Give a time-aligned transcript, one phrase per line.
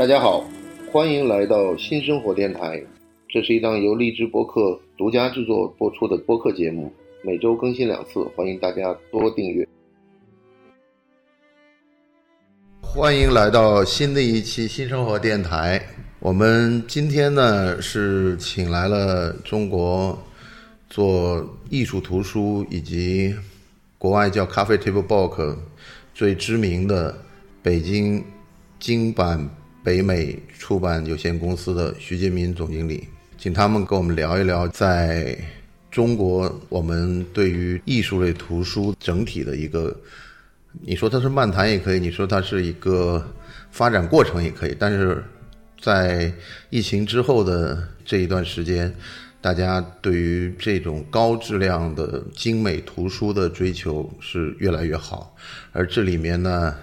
[0.00, 0.42] 大家好，
[0.90, 2.82] 欢迎来到新生活电台。
[3.28, 6.90] 这是一档由荔枝播客独家制作播出的播客节目，
[7.22, 9.68] 每周更新两次，欢迎大家多订阅。
[12.80, 15.78] 欢迎来到新的一期新生活电台。
[16.20, 20.18] 我们今天呢是请来了中国
[20.88, 23.36] 做艺术图书以及
[23.98, 25.54] 国外叫咖啡 table book
[26.14, 27.14] 最知名的
[27.62, 28.24] 北京
[28.78, 29.46] 京版
[29.82, 33.08] 北美出版有限公司的徐杰民总经理，
[33.38, 35.34] 请他们跟我们聊一聊在
[35.90, 39.96] 中国我们对于艺术类图书整体的一个，
[40.82, 43.26] 你说它是漫谈也可以，你说它是一个
[43.70, 45.24] 发展过程也可以，但是
[45.80, 46.30] 在
[46.68, 48.94] 疫情之后的这一段时间，
[49.40, 55.34] 大家对于这种高质量的精美图书的追求是越来越好，
[55.72, 56.76] 而这里面呢。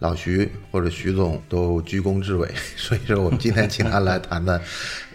[0.00, 4.60] 老徐或者徐总都居功至伟， 所以说我们今天请他来谈谈，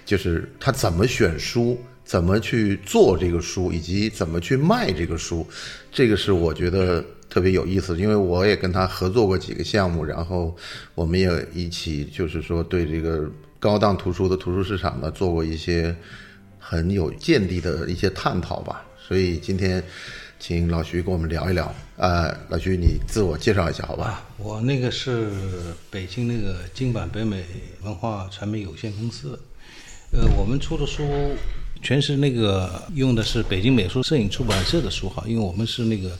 [0.06, 5.48] 就是他怎么选书，怎么去做这个书，以及怎么去卖这个书，
[5.92, 10.56] 这个是我觉得特别有意思，因为我也跟他合作过几个项目，然后
[10.96, 15.96] 我们也一起就是说对这个高档图书的图书市场呢做过一些
[16.60, 19.82] 很有见地的一些探讨吧，所以今天。
[20.46, 21.74] 请老徐跟我们聊一聊。
[21.96, 24.26] 呃，老徐，你自我介绍一下，好吧？
[24.38, 25.32] 我那个是
[25.90, 27.46] 北京那个金版北美
[27.82, 29.40] 文化传媒有限公司。
[30.12, 31.02] 呃，我们出的书
[31.82, 36.12] 全是那个用的是北京美术摄影出版社的书号，因为我们是那个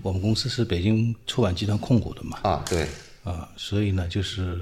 [0.00, 2.38] 我们公司是北京出版集团控股的嘛。
[2.44, 2.88] 啊，对。
[3.22, 4.58] 啊，所以呢，就是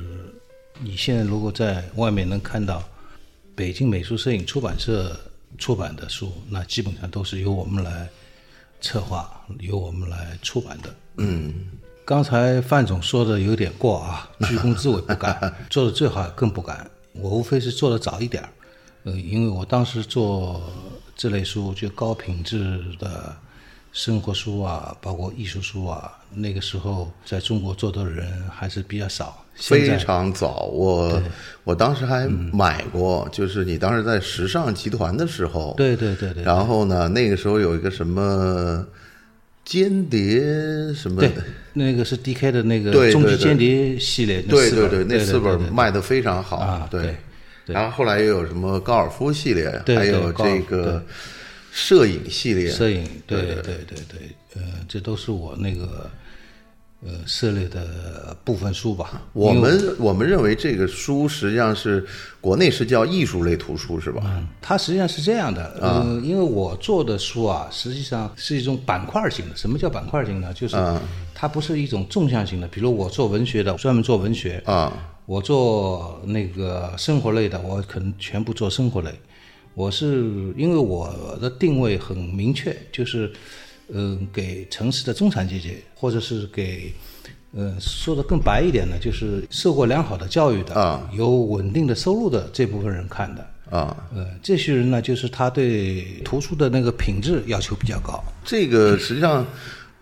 [0.81, 2.83] 你现在如果在外面能看到
[3.55, 5.17] 北京美术摄影出版社
[5.59, 8.09] 出版的书，那基本上都是由我们来。
[8.81, 9.29] 策划
[9.61, 10.95] 由我们来出版的。
[11.19, 11.53] 嗯，
[12.05, 16.89] 刚才范总说的有点过啊，居功自伟不敢， 做的最好更不敢。
[17.13, 18.49] 我无非是做的早一点儿，
[19.05, 20.63] 呃，因为我当时做
[21.17, 23.35] 这类书，就高品质的
[23.93, 29.43] 生活书啊，包括艺术书啊，那个时候在中国做的人还是比较少。
[29.57, 31.21] 非常早，我
[31.65, 36.43] 我当时还买过，就是你当时在时尚集团的时候，对对对对。
[36.43, 38.87] 然后呢，那个时候有一个什么
[39.65, 40.41] 间谍
[40.95, 41.33] 什么，对，
[41.73, 46.87] 那个是 DK 的那个终极间谍系列，对对对，那四本卖的非常好啊。
[46.91, 47.17] 对，
[47.65, 51.03] 然后后来又有什么高尔夫系列，还有这个
[51.73, 53.41] 摄影系列，摄影，对。
[53.41, 56.11] 对对对对，呃，这都是我那个。
[57.07, 59.23] 呃，涉猎的部分书吧。
[59.33, 62.05] 我们我们认为这个书实际上是
[62.41, 64.23] 国内是叫艺术类图书，是吧？
[64.25, 65.79] 嗯，它实际上是这样的。
[65.81, 69.57] 嗯，因为我做的书啊，实际上是一种板块型的。
[69.57, 70.53] 什么叫板块型呢？
[70.53, 70.77] 就是
[71.33, 72.67] 它不是一种纵向型的。
[72.67, 74.93] 比如我做文学的，专门做文学啊；
[75.27, 79.11] 我做那个生活类的，我可能全部做生活类。
[79.75, 80.25] 我是
[80.57, 83.33] 因为我的定位很明确，就是。
[83.89, 86.93] 嗯，给城市的中产阶级，或者是给，
[87.53, 93.97] 呃，说的更白一点呢，就是受过良好的教育的啊，有稳定的收入的这部分人看的啊。
[94.13, 98.21] 呃，这些人呢，就是他对图书的那个品质要求比较高。
[98.45, 99.47] 这个实际上，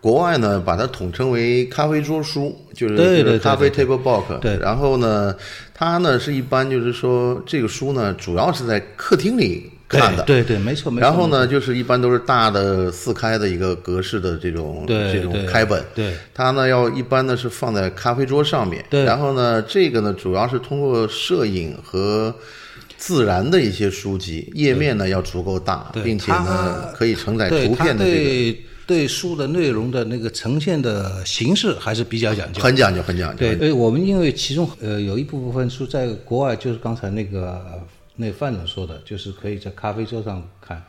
[0.01, 4.39] 国外呢把它统称为咖啡桌书，就是咖啡 table book。
[4.39, 4.57] 对。
[4.57, 5.37] 然后呢，
[5.75, 9.71] 它呢是一般就是说这个书呢主要是在客厅里。
[9.89, 10.23] 看的。
[10.25, 16.15] 对对没错没错，然后呢，就是一般都是大的四开的一个格式的这种这种开本，对。
[16.33, 22.35] 它呢要一般呢是放在咖啡桌上面，对，然后呢这个呢主要是通过摄影和
[22.97, 33.39] 自然的一些书籍，页面呢要足够大，并且呢可以承载图片的这个对书的内容的那个呈现的形式还是比较讲究，很讲究很讲究。
[33.39, 37.61] 对，对我们因为其中呃有一部分书在国外，就是刚才那个。
[38.17, 40.83] 那范总说的，就是可以在咖啡桌上看，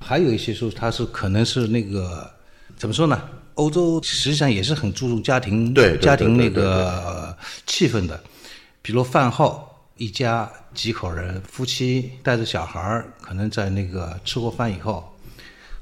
[0.00, 2.28] 还有一些书，它是可能是那个
[2.76, 3.28] 怎么说呢？
[3.54, 7.36] 欧洲实际上也是很注重家庭家庭那个
[7.66, 8.20] 气氛的，
[8.82, 9.66] 比如饭后
[9.96, 15.16] 一家几口人，夫妻带着小孩儿，可能在那个吃过饭以后，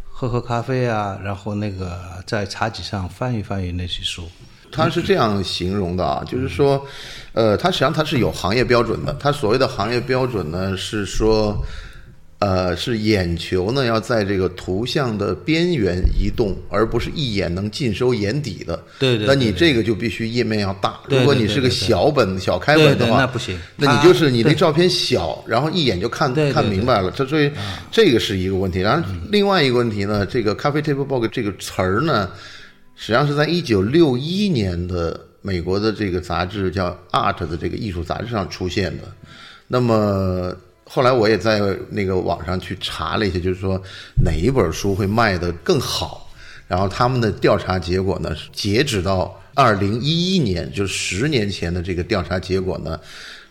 [0.08, 4.28] 喝喝咖啡啊，然后那个在茶几上翻一翻阅那些书。
[4.74, 6.84] 他是这样形容的啊，就是说，
[7.32, 9.16] 呃，它实际上它是有行业标准的。
[9.20, 11.56] 它所谓的行业标准呢，是说，
[12.40, 18.82] 呃，是眼球呢要在这个图像的边缘移动，而不是一眼能尽收眼底的。
[18.98, 19.26] 对对。
[19.26, 20.98] 那你这个就必须页面要大。
[21.08, 23.56] 如果你是个小本小开本的话，那不行。
[23.76, 27.12] 那你就是你那照片小，然后一眼就看看明白了。
[27.12, 27.50] 这所以
[27.92, 28.80] 这个是一个问题。
[28.80, 32.28] 然后另外一个问题呢，这个咖啡 table book 这个词儿呢。
[32.96, 39.04] 实际上是在一九六一年的美国的这个杂志叫《Art》的这个艺术杂志上出现的。
[39.68, 40.54] 那么
[40.84, 41.60] 后来我也在
[41.90, 43.80] 那个网上去查了一下，就是说
[44.24, 46.30] 哪一本书会卖得更好。
[46.66, 52.98] 然后他们的调查结果呢，截止到二零一一年，就是十年前的这个调查结果呢，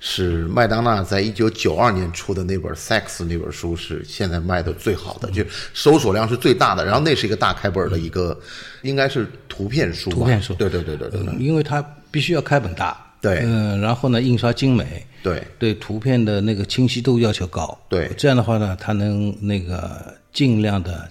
[0.05, 6.83] 是麦当娜在一九九二年出的那本《Sex》那本书是现在卖的最好的，就搜索量是最大的。
[6.83, 8.37] 然后那是一个大开本的一个，
[8.81, 21.09] 应该是图片书吧，图片书对对对对对因为它必须要开本大，对嗯，然后呢，印刷精美，对对图片的那个清晰度要求高，对这样的话呢，它能那个尽量的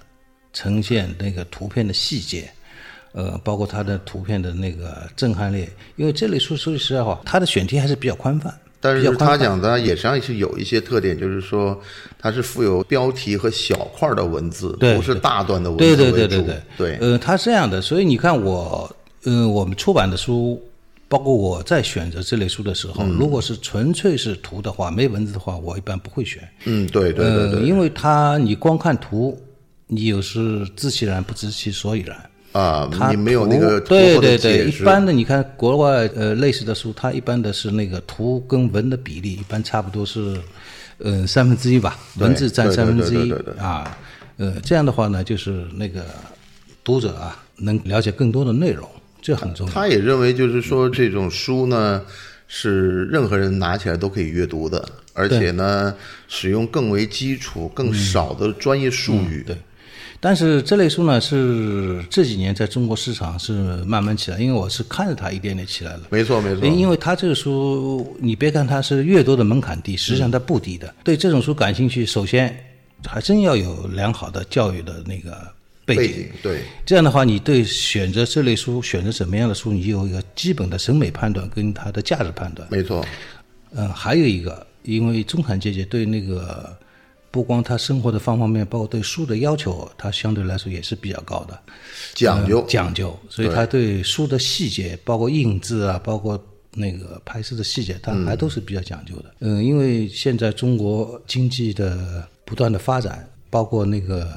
[0.52, 2.46] 呈现那个图片的细节，
[3.12, 5.66] 呃，包括它的图片的那个震撼力。
[5.96, 8.54] 因为这类书说句实在话，它的选题还是比较宽泛，
[8.84, 11.80] 但是他讲的也实际上是有一些特点，就是说
[12.18, 16.02] 它是富有标题和小块的文字，对不是大段的文字为主。
[16.02, 18.90] 对对对对对对呃，它是这样的，所以你看我，
[19.22, 20.60] 呃，我们出版的书，
[21.08, 26.42] 包括我在选择这类书的时候，嗯如果是纯粹是图的话，没文字的话，我一般不会选。
[26.64, 29.40] 嗯，对对对对呃，因为它你光看图，
[29.86, 32.16] 你有时知其然不知其所以然。
[32.52, 40.38] 啊，它你没有那图个对对对，一般的你看国外呃类似的书，它一般的是那个图跟文的比例一般差不多是，
[40.98, 43.96] 呃三分之一吧，文字占三分之一啊，
[44.36, 46.04] 呃这样的话呢，就是那个
[46.84, 48.88] 读者啊能了解更多的内容，
[49.22, 49.72] 这很重要。
[49.72, 52.02] 他也认为，就是说这种书呢，
[52.48, 55.94] 是任何人拿起来都可以阅读的，而且呢，
[56.28, 59.42] 使用更为基础、更少的专业术语。
[59.46, 59.56] 嗯对，
[60.24, 63.52] 但是这类书呢是这几年在中国市场是
[63.84, 66.02] 慢慢起来，因为我是看着它一点点起来了。
[66.10, 66.64] 没错，没错。
[66.64, 70.94] 因为它这个书，你别看它是阅读的门槛低，实际上它不低的。
[71.02, 72.56] 对这种书感兴趣，首先
[73.04, 75.36] 还真要有良好的教育的那个
[75.84, 76.02] 背景。
[76.02, 82.68] 背景对，这样的话，你对选择这类书，选择什么样的书，你有一个基本的审美判断跟它的价值判断。
[82.70, 83.04] 没错。
[83.74, 86.76] 嗯，还有一个，因为中产阶级对那个
[87.32, 91.58] 不光他生活的方方面面，包括对书的要求，他相对来说也是比较高的，
[92.14, 96.38] 讲究嗯讲究，所以他对书的细节，包括印制啊，包括
[96.74, 99.34] 那个拍摄的细节，他还都是比较讲究的。
[99.40, 104.30] 嗯，因为现在中国经济的不断的发展，包括那个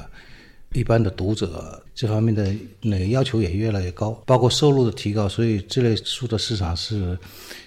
[0.72, 2.50] 一般的读者这方面的
[2.80, 7.18] 那个要求也越来越高，包括收入的提高，所以这类书的市场是，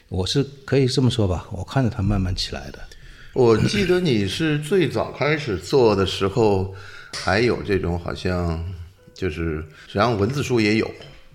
[0.08, 2.80] 我是可以这么说吧，我看着它慢慢起来的。
[3.40, 6.76] 我记得你是最早开始做的时候，
[7.16, 8.62] 还有这种好像
[9.14, 10.92] 就是实际上文字书也有，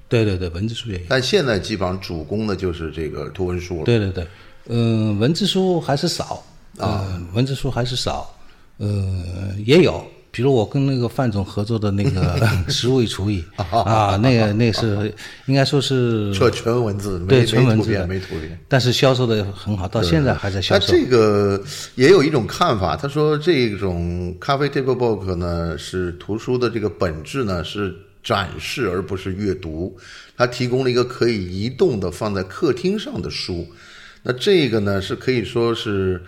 [0.06, 1.04] 对对对，文字书也有。
[1.08, 3.84] 但现在基本上主攻的就是这个图文书了。
[3.84, 4.26] 对对对，
[4.68, 6.44] 嗯、文字书还是少。
[6.76, 8.36] 啊、文字书还是少，
[8.78, 10.04] 呃，也有，
[10.34, 13.44] 比如我跟那个范总合作的那个 《食物与厨艺》
[13.78, 15.14] 啊，那个那个是
[15.46, 18.58] 应该说是这纯文字，没对纯没图片，文字没图片。
[18.66, 20.84] 但是销售的很好，到现在还在销售。
[20.84, 21.62] 他这个
[21.94, 29.96] 也有一种看法，他说这种咖啡 table book 呢是图书的这个本质呢是展示而不是阅读，
[30.36, 33.64] 它提供了一个可以移动的放在客厅上的书。
[34.24, 36.20] 那这个呢是可以说是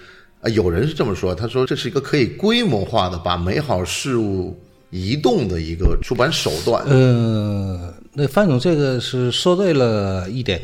[0.47, 4.57] 啊，有人是这么说，他说这是一个可以规模化的把美好事物
[4.91, 6.85] 移动的一个出版手段。
[6.87, 10.63] 呃，那范总这个是说对了一点，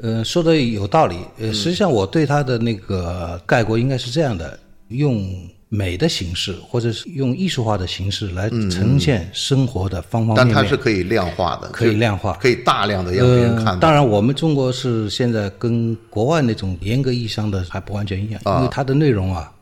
[0.00, 1.14] 呃，说的有道理。
[1.38, 4.58] 呃，实际上我对他的那个概括应该是这样的：
[4.88, 5.32] 用
[5.72, 10.54] 美的形式，或者是用艺术化的形式来呈现生活的方方面面但面。
[10.56, 13.72] 它是可以量化的，可以量化可以大量的让别人看到。
[13.74, 13.78] 呃。
[13.78, 19.52] 当然，我们中国是现在跟国外那种严格意义上的还不完全一样，因为它的内容啊，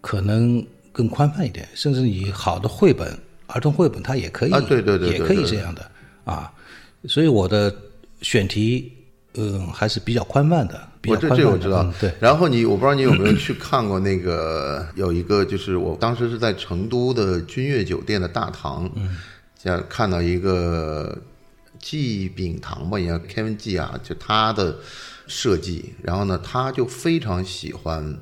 [0.00, 5.90] 可能更宽泛一点，甚至你好的绘本、儿童绘本，它也可以，啊对对对对也可以这样的
[6.22, 6.52] 啊。
[7.08, 7.74] 所以我的
[8.22, 8.92] 选题，
[9.36, 11.28] 嗯、还是比较宽泛的，比我这。
[11.34, 19.16] 这我知道嗯，对，然后你，我不知道你有没有去看过那个有一个，就是我当时是在成都的君悦酒店的大堂，嗯，
[19.60, 21.18] 像看到一个
[21.80, 24.76] 季炳堂吧，也叫 Kevin 季啊，就他的
[25.26, 28.16] 设计，然后呢，他就非常喜欢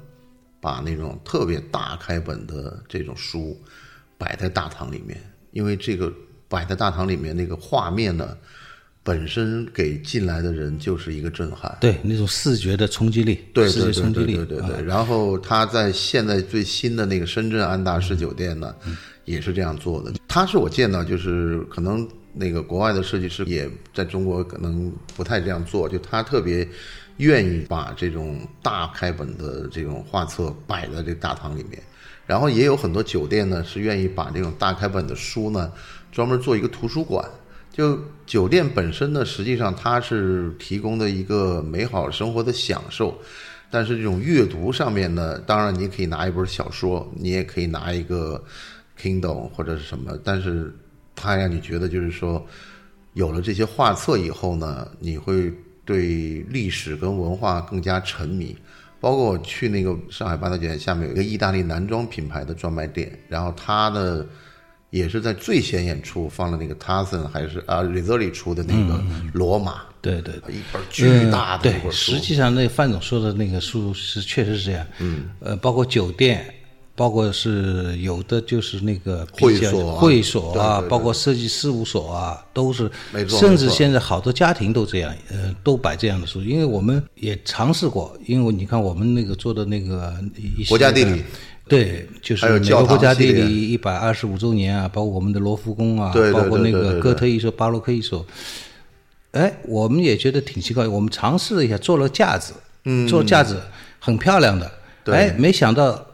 [0.61, 3.61] 把那种特别大开本的这种书
[4.16, 6.11] 摆在大堂里面，因为这个
[6.49, 8.35] 摆在大堂里面那个画面呢。
[9.05, 14.85] 本身给进来的人就是一个震撼，对那种视觉的冲击力，视对对对觉冲击力，对对对。
[14.85, 18.73] 然后他在现在最新的那个深圳安达仕酒店呢，
[19.25, 20.13] 也是这样做的。
[20.29, 26.67] 他是我见到，就是可能那个国外的设计师也在中国可能不太这样做，就他特别
[27.17, 31.83] 愿意把这种大开本的这种画册摆在这大堂里面。
[32.25, 35.73] 然后也有很多酒店呢是愿意把这种大开本的书呢
[36.13, 37.29] 专门做一个图书馆。
[37.73, 43.19] 就酒店本身呢，实际上它是提供的一个美好生活的享受，
[43.71, 48.43] 但是这种阅读上面呢，当然你可以拿一本小说，你也可以拿一个
[49.00, 50.71] Kindle 或者是什么，但是
[51.17, 52.47] 它让你觉得就是说，
[53.14, 55.52] 有了这些画册以后呢，你会
[55.85, 58.55] 对历史跟文化更加沉迷。
[59.00, 64.25] 包括我去那个上海八大酒店下面有一个意大利男装品牌的专卖店，然后它的
[64.93, 72.13] 也是在最显眼处放了那个 Tassen 还是啊 r i z o l i 出的那个罗马，对对一本巨大的书。
[72.13, 74.87] 实，际上那范总说的那个书是确实是这样。
[74.99, 76.45] 嗯，呃，包括酒店，
[76.95, 79.99] 包括是有的就是那个会所啊。
[79.99, 80.89] 会所啊，对对对。
[80.91, 91.23] 包括设计事务所啊，都是没，错甚至现在好多家庭都这样，呃，都摆这样的书，因为我们也尝试过，因为你看我们那个做的那个一国家地理。
[91.69, 98.26] 对，就是美还有教国国家地理一百二十五周年啊，包括我们的罗浮宫啊，包括那个哥特艺术、巴洛克艺术，
[99.31, 102.52] 哎，我们也觉得挺奇怪，我们尝试了一下，做了架子，
[102.85, 103.61] 嗯，做架子，
[103.99, 104.71] 很漂亮的，
[105.04, 105.14] 对。
[105.14, 106.04] 哎，没想到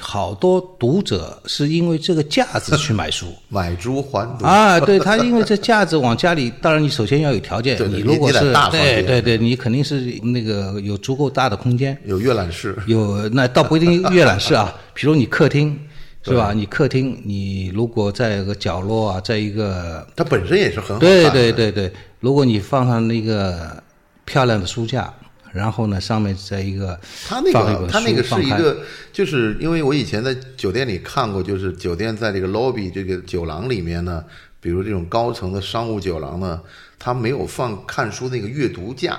[0.00, 3.26] 好多读者是因为这个架子去买书。
[3.48, 15.78] 买书还读，啊，对他因为这架子往家里，当然你首先要有条件，对对你如果是大对对对，你肯定是那个有足够大的空间，有阅览室，有那倒不一定阅览室啊， 比如你客厅
[16.22, 16.52] 是吧？
[16.54, 21.30] 你客厅你如果在一个角落啊，在一个它本身也是很好看对。
[21.30, 23.82] 对对对，如果你放上那个
[24.24, 25.12] 漂亮的书架，
[25.58, 28.78] 然后呢上面在一个他那个他那个是一个，
[29.12, 34.24] 就是因为我以前在酒店里看过，就是酒店在这个 lobby 这个酒廊里面呢，
[34.60, 36.60] 比如这种高层的商务酒廊呢，
[36.96, 39.18] 它没有放看书那个阅读架。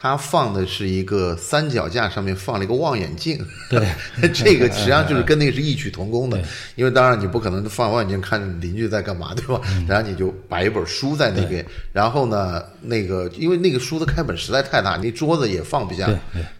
[0.00, 3.36] 它放的是一个三脚架，上面放了一个望远镜。
[3.68, 3.84] 对，
[4.32, 6.40] 这个实际上就是跟那个是异曲同工的。
[6.76, 9.60] 因为当然你不可能放望远镜看邻居在干嘛，对吧？
[9.88, 16.06] 然后你就摆一本书在那边，然后呢，那个因为那个书的开本实在太大，那桌子也放不下。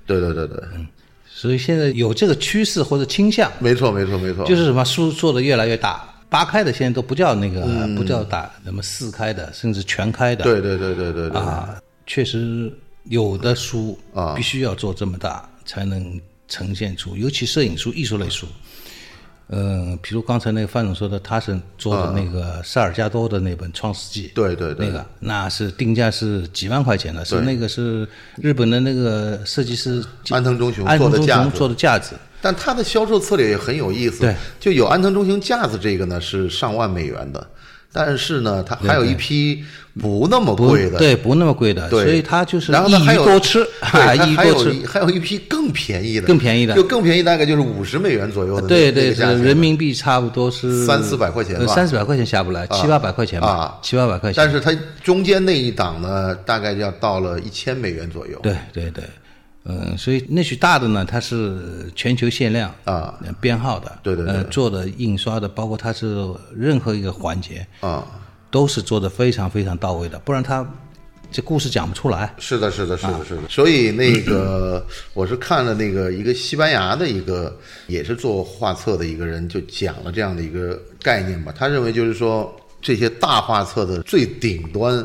[0.05, 0.61] 对对对对，
[1.29, 10.43] 所以现在有这个趋势或者倾向，没错没错没错，就是什么书做的越来越大，八开的现在都不叫那个、嗯不叫大，什么四开的，甚至全开的。
[10.43, 11.41] 对对对对对对。
[11.41, 12.73] 啊，确实
[13.09, 14.35] 有的书啊。
[14.35, 18.47] 必须要做这么大才能呈现出，尤其摄影书、艺术类书。
[19.51, 24.87] 呃，比如刚才那个范总说的，他是做的那个萨尔加多的那本《创世纪》，对对对。
[24.87, 31.57] 那个那是定价是几万块钱的，是那个是日本的那个设计师安藤忠雄安藤忠雄做的架子。
[31.57, 37.51] 做的架子，但他的销售策略也很有意思，对，就有安藤忠雄架子这个呢是上万美元的，
[37.99, 39.65] 但是呢，它还有一批
[40.01, 46.77] 不那么贵的，对，不那么贵的，所以它就是然后呢一还有多吃， 对， 一鱼还有多吃，一还有一批更便宜的，更便宜的。
[46.77, 51.63] 就更便宜大概就是五十美元左右的那，对对那个人民币差不多是三四百块钱吧。
[51.63, 54.35] 呃三四百块钱下不来，七八百块钱吧啊，七八百块钱。
[54.37, 59.03] 但是它中间那一档呢，大概要到了一千美元左右，对对对，
[59.65, 68.05] 嗯，所以那许大的呢，它是全球限量啊呃编号的，对对对呃，做的印刷的，包括它是任何一个环节啊。
[68.51, 70.67] 都是做的非常非常到位的，不然它
[71.31, 72.35] 这故事讲不出来。
[72.39, 73.43] 是的，是的，是的，是的。
[73.47, 77.55] 所以那个我是看了那个一个西班牙的一个
[77.89, 81.53] 也是做画册的一个人，就讲了这样的一个概念吧。
[81.55, 85.05] 他认为就是说这些大画册的最顶端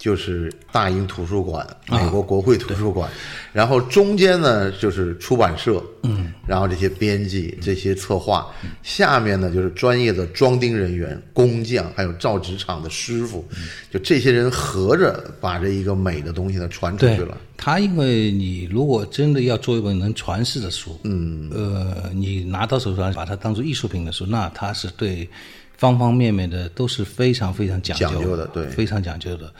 [0.00, 3.06] 就是大英图书馆、美国国会图书馆，
[3.52, 8.50] 然后中间呢就是出版社，嗯，然后这些编辑、这些策划，
[8.82, 13.46] 下面呢就是专业的装订人员、工匠，还有造纸厂的师傅，
[13.90, 17.36] 就这些人合着把这一个美的东西呢传出去了。
[17.62, 25.28] 它，因为你如果真的要做一本能传世的书，嗯，呃，你拿到手上把它当做艺术品的书，那它是对
[25.76, 28.66] 方方面面的都是非常非常讲究讲究的对。
[28.68, 29.52] 非常讲究的。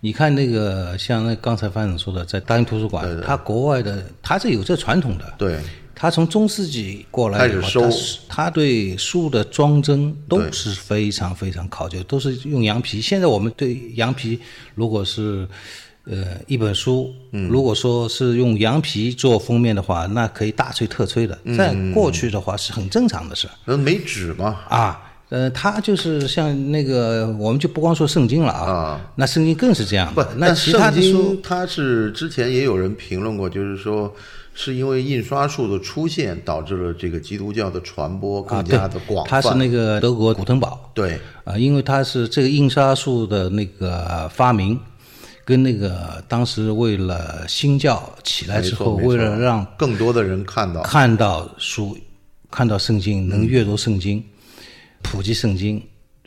[0.00, 5.60] 你看那个，像那刚才范总说的，在大英图书馆，它国外的它是有这传统的，对，
[5.94, 7.88] 他从中世纪过来以后，
[8.28, 13.00] 他对书的装帧都是非常非常考究，都是用羊皮。
[13.00, 14.40] 现在我们对羊皮，
[14.74, 15.48] 如果是
[16.06, 17.12] 呃一本书，
[17.48, 21.38] 如果说是用羊皮做封面的话，那可以大吹特吹的。
[21.56, 25.10] 在过去的话是很正常的事那没纸嘛，啊。
[25.30, 34.14] 呃，它就是像那个，我们就不光说圣经了啊，啊那圣经更是这样不。，那其他的书经它是之前也有人评论过，就是说
[34.52, 39.40] 是因为印刷术的出现导致了这个基督教的传播啊，更加的广，泛。
[39.40, 44.78] 它是那个德国古腾堡，对啊，因为它是这个印刷术的那个发明，
[45.44, 51.96] 跟那个当时为了新教起来之后，为了让更多的人看到，看到书、
[52.50, 54.24] 看到圣经，能阅读圣经、
[55.02, 55.82] 普及圣经，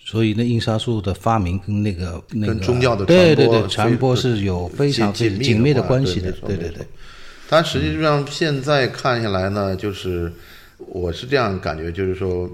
[0.06, 6.88] 所以那印刷术的发明跟那个那个跟宗教的对对对传播传播是有非常紧紧密的关关系的，对对对对。
[7.50, 10.32] 它实际上现在看下来呢，就是
[10.78, 12.48] 我是这样感觉，就是说，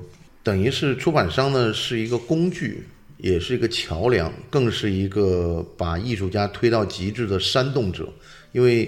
[0.44, 2.88] 等于是出版商呢是一个工具，
[3.24, 8.10] 也是一个桥梁，更是一个把艺术家推到极致的煽动者。
[8.52, 8.84] 因为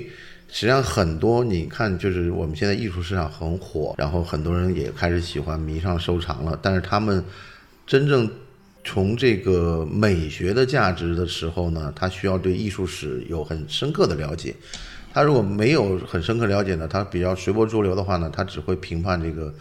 [0.49, 7.23] 实际上很多你看，就是我们现在艺术市场很火，然后很多人也开始喜欢迷上收藏了，但是他们
[7.87, 8.29] 真正
[8.83, 14.53] 从这个美学的价值的时候呢，他需要对艺术史有很深刻的了解。
[15.13, 19.55] 他如果没有很深刻了解呢，他比较随波逐流的话呢，他只会评判这个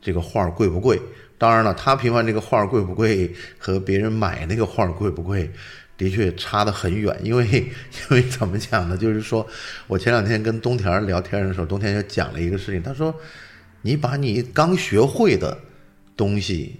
[0.00, 1.02] 这个画贵不贵。
[1.40, 5.50] 当然了，他评判这个画贵不贵和别人买那个画贵不贵，
[5.96, 7.18] 的确差得很远。
[7.22, 7.64] 因为 因
[8.10, 8.94] 为怎么讲呢？
[8.94, 9.46] 就是说
[9.86, 13.14] 我前两天跟东田聊天的时候，东田就讲了一个事情，他说
[13.80, 15.58] 你把你刚学会的
[16.14, 16.76] 东西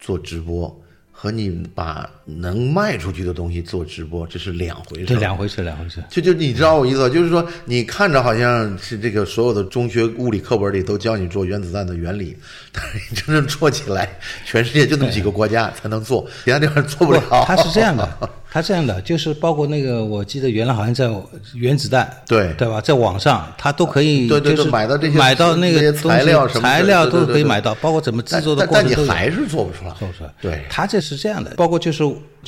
[0.00, 0.82] 做直播。
[1.22, 5.04] 和你把能卖出去的东西做直播，这是两回事。
[5.04, 6.02] 这两回事，两回事。
[6.08, 7.14] 就就你知道我意思吧？
[7.14, 12.34] 就是说，你看着好像是这个所有的中学物理课本里都教你做原子弹的原理，
[12.72, 14.08] 但是你真正做起来，
[14.46, 17.20] 全世界就那么几个国家才能做，其他地方做不了。
[17.46, 18.08] 它是这样的，
[18.50, 21.10] 它这样的，就是包括那个，我记得原来好像在
[21.54, 22.80] 原子弹，对对吧？
[22.80, 29.18] 在网上它都可以，对对对就是买到这些买到那些个材料什么的材料都可以买到，包括怎么制作的但但你过程都有。
[29.18, 29.94] 还是做不出来。
[29.98, 30.30] 做不出来。
[30.40, 32.02] 对它这是这样的，包括就是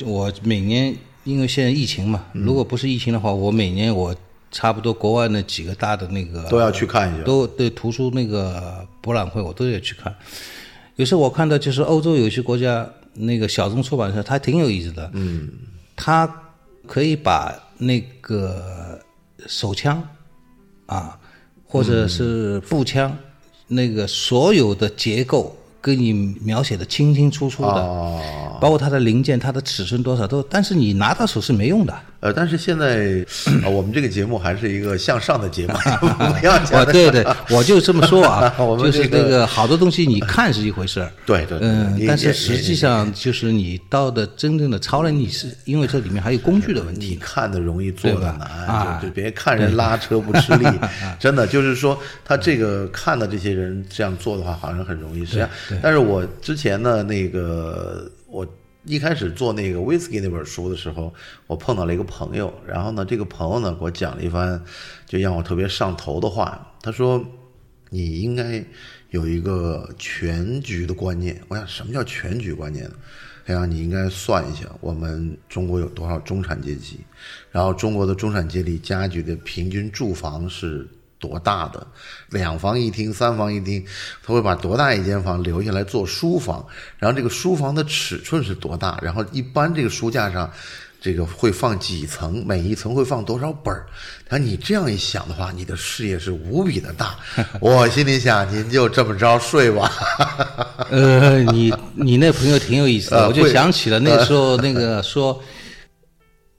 [0.05, 4.15] 我每年，因为现在疫情嘛，嗯如果不是疫情的话，我每年我
[4.51, 7.23] 差不多国外那几个大的那个都要去看一下。
[7.23, 10.15] 都对图书那个博览会我都要去看。
[10.95, 15.49] 有时候我看到就是欧洲有些国家那个小众出版社，它挺有意思的，嗯，
[15.95, 16.31] 它
[16.85, 18.99] 可以把那个
[19.47, 20.07] 手枪
[20.85, 21.17] 啊，
[21.65, 23.17] 或者是步枪，
[23.67, 31.93] 那个所有的结构给你描写的清清楚楚的，哦，包括它的零件、它的尺寸多少都，但是你拿到手是没用的。
[32.23, 33.21] 呃，但是现在
[33.65, 35.73] 啊，我们这个节目还是一个向上的节目，
[36.39, 36.93] 不要哦讲，的。
[36.93, 47.15] 对对， 我就这么说啊 我们就是这个那个好多东西你看是一回事儿，对对嗯，但是实际上就是你到的真正的超能力，是因为这里面还有工具的问你题。
[47.19, 50.65] 看的容易，做的难，就别看人拉车不吃力，
[51.19, 55.25] 真的就是说，他这个看的这些人这样做的话，好像很容易。
[55.25, 55.49] 实际上，
[55.81, 58.47] 但是我之前呢，那个我
[58.85, 61.13] 一开始做那个 whisky 那本书的时候，
[61.47, 64.61] 我碰到了一个朋友，然后呢，这个朋友呢给我讲了一番
[65.05, 67.25] 就让我特别上头的话，他说
[67.89, 68.63] 你应该
[69.11, 71.39] 有一个全局的观念。
[71.47, 72.95] 我想什么叫全局观念呢？
[73.45, 76.99] 哎呀，你应该算一下，我们中国有多少中产阶级，
[77.51, 80.87] 然后中国的中产阶级家具的平均住房是
[81.23, 81.87] 多大的，
[82.29, 83.85] 两房一厅、三房一厅，
[84.21, 86.65] 他会把多大一间房留下来做书房，
[86.97, 90.51] 然后这个书房的尺寸是多大，然后一般这个书架上。
[91.05, 93.85] 这个会放几层，每一层会放多少本儿？
[94.29, 97.17] 他你这样一想的话，你的事业是无比的大。
[97.59, 99.91] 我心里想，您就这么着睡吧。
[100.89, 105.43] 呃，你你那朋友挺有意思的，我就想起了那个时候 那个说，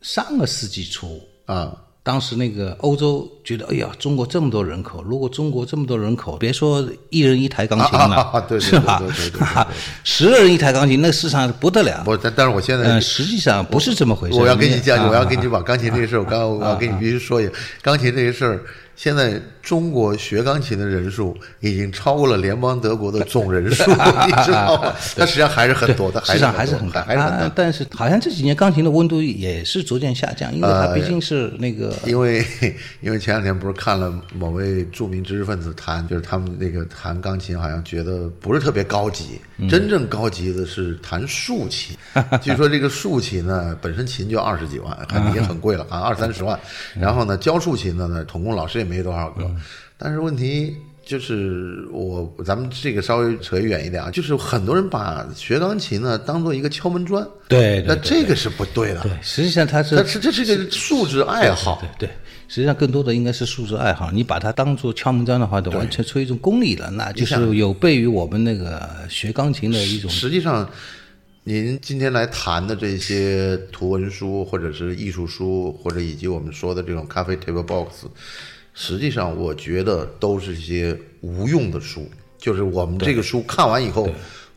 [0.03, 7.99] 上个世纪初，啊，当时那个欧洲觉得，哎呀，中国这么多人口，如果中国这么多人口，别说一人一台钢琴
[8.47, 9.67] 对对是吧对对对？
[10.05, 12.03] 十个人一台钢琴，那市场不得了。
[12.05, 14.39] 不，但但是我现在嗯，实际上不是这么回事。
[14.39, 18.63] 我要跟你讲，啊我要跟你把钢琴这个事儿，我刚刚我要跟你必须说一下，钢琴这个事儿，
[18.97, 23.91] 现在中国学钢琴的人数已经超过了联邦德国的总人数，
[24.27, 24.93] 你知道吗？
[25.17, 27.37] 它实际上还是很多的，市场还还是是很大，还是很大。
[27.45, 32.45] 啊但是好像这几年钢琴的温度也是逐渐下降，因为呃它毕竟是那个因为
[33.01, 39.41] 因为前两天不是看了某位著名知识分子弹，就是他们那个弹钢琴，好像觉得不是特别高级。
[39.57, 41.97] 嗯真正高级的是弹竖琴，
[42.43, 46.59] 据说这个竖琴呢，本身琴就二十几万，很也很贵了，好像二三十万。
[46.93, 49.51] 然后呢，教竖琴的呢，统共老师也没多少个。
[49.97, 59.01] 但是问题就是我咱们这个稍微扯远一点啊，就是很多人把学钢琴呢当做一个敲门砖，对对那这个是不对的。
[59.03, 61.79] 对，实际上它是它是这是个素质爱好。
[61.99, 62.15] 对对，
[62.49, 64.11] 实际上更多的应该是素质爱好。
[64.11, 70.11] 你把它当做敲门砖的话，就完全出于一种功利了，那就是有悖于我们那个学钢琴的一种。
[70.11, 70.69] 实际上，
[71.45, 78.07] 您今天来谈的这些图文书，或者是艺术书，或者以及我们说的这种咖啡 table box，
[78.75, 82.07] 实际上我觉得都是一些无用的书。
[82.37, 84.07] 就是我们这个书看完以后，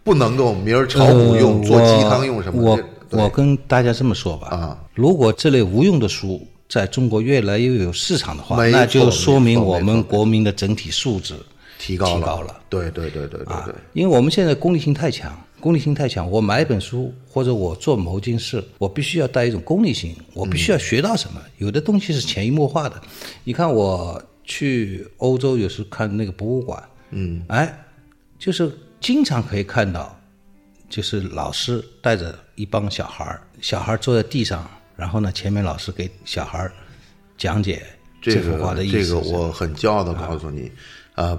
[0.04, 11.36] 不能够明儿炒股用、做鸡汤用什么呃我我跟大家这么说吧，啊，如果这类无用的书在中国越来越有市场的话，那就说明我们国民的整体素质
[11.80, 12.60] 提高了，提高了。
[12.68, 13.74] 对对对对对对。
[13.94, 16.30] 因为我们现在功利性太强，功利性太强。
[16.30, 21.42] 我买一本书或者我做某件事，我必须要带一种功利性，我必须要学到什么。
[21.58, 23.02] 有的东西是潜移默化的。
[23.44, 27.86] 你看我去欧洲有时看那个博物馆，嗯，哎，
[28.40, 30.18] 就是经常可以看到，
[30.90, 36.72] 就是老师带着一帮小孩儿，小孩坐在地上，然后呢，前面老师给小孩儿
[37.38, 37.84] 讲解
[38.22, 39.22] 这幅画的意思是什么。
[39.22, 40.72] 这个我很骄傲的告诉你，啊，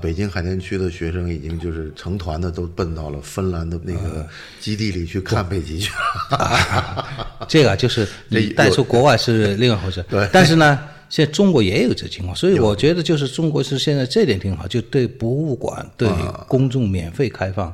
[0.01, 4.27] 北京海淀区的学生已经就是成团的都奔到了芬兰的那个
[4.59, 5.93] 基地里去看北极去
[6.31, 7.07] 了。
[7.47, 10.05] 这个啊就是 你带出国外是另外一回事。
[10.11, 16.11] 对但是呢，现在中国也有这情况，所以我觉得就是中国是现在这点挺好，就对博物馆对
[16.49, 17.73] 公众免费开放。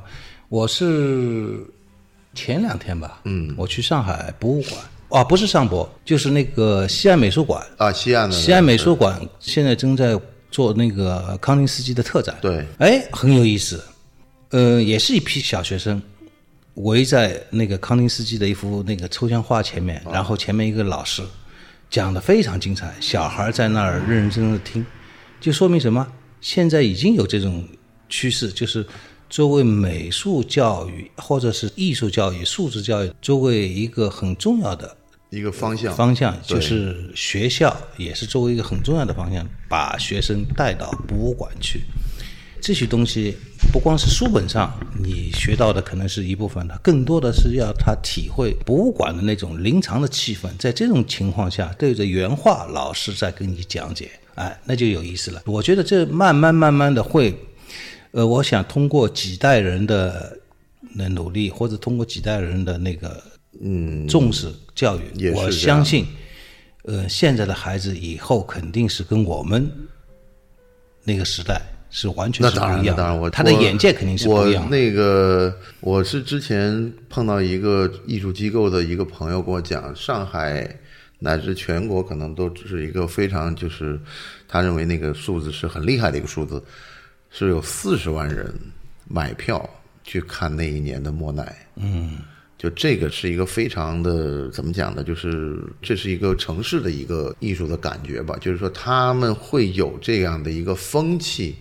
[0.49, 1.57] 我是
[2.35, 7.65] 前两天吧，嗯，我去上海博物馆，啊，不是上博，就是那个西安美术馆。
[7.77, 10.15] 啊，西岸的西安美术馆现在正在
[10.55, 13.83] 做那个康定斯基的特展，对，哎，很有意思。
[14.51, 16.01] 呃，也是一批小学生
[16.75, 21.21] 围在那个康定斯基的一幅那个抽象画前面，然后前面一个老师
[21.89, 24.85] 讲的非常精彩，小孩在那儿认认真真的听，
[25.41, 26.07] 就说明什么？
[26.39, 27.67] 现在已经有这种
[28.07, 28.85] 趋势，就是
[29.29, 34.95] 作为美术教育或者是艺术教育、素质教育作为一个很重要的
[35.35, 35.93] 一个方向。
[35.93, 41.81] 方向就是学校也是作为一个很重要的方向，把学生带到博物馆去。
[42.61, 43.37] 这些东西
[43.71, 50.49] 不光是书本上你学到的可能是一部分的，更多的是要他体会博物馆的那种临场的气氛。
[50.57, 55.43] 在这种情况下，对着原画老师在跟你讲解，哎，那就有意思了。
[55.45, 57.37] 我觉得这慢慢慢慢的会，
[58.11, 60.39] 呃，我想通过几代人的
[60.97, 63.21] 的努力，或者通过几代人的那个
[63.61, 66.05] 嗯重视教育，我相信，
[66.83, 69.69] 呃，现在的孩子以后肯定是跟我们
[71.03, 73.01] 那个时代是完全那当然，是不一样的。
[73.01, 74.61] 那当然，我他的眼界肯定是不一样的。
[74.61, 80.67] 我那个我是之前碰到一个艺术机构的一个朋友跟我讲，上海
[81.19, 83.97] 乃至全国可能都是一个非常就是
[84.47, 86.61] 他认为那个数字是很厉害的一个数字，
[87.29, 88.53] 是有四十万人
[89.07, 89.67] 买票
[90.03, 91.55] 去看那一年的莫奈。
[91.77, 92.17] 嗯。
[92.57, 95.03] 就这个是一个非常的怎么讲呢？
[95.03, 98.37] 就是这是一个城市的一个艺术的感觉吧。
[98.39, 101.55] 就是说他们会有这样的一个风气，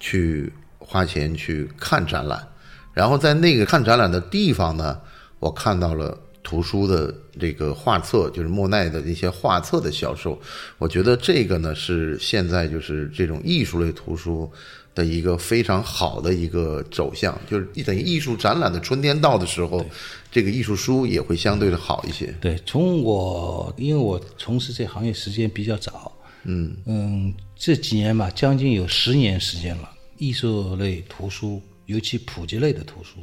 [0.00, 2.46] 去花钱去看展览，
[2.92, 5.00] 然后在那个看展览的地方呢，
[5.38, 10.38] 我看到了图书的这个画册，就是莫奈的一些画册的销售。
[10.76, 14.50] 我觉得这个呢是现在就是这种艺术类图书
[14.94, 19.84] 的一个非常好的一个走向，就是等于艺术展览的春天到的时候，
[20.30, 22.34] 这个艺术书也会相对的好一些。
[22.40, 26.12] 对，从我因为我从事这行业时间比较早，
[26.44, 29.88] 嗯嗯，这几年吧，将近有十年时间了。
[30.18, 33.20] 艺术类图书，尤其普及类的图书，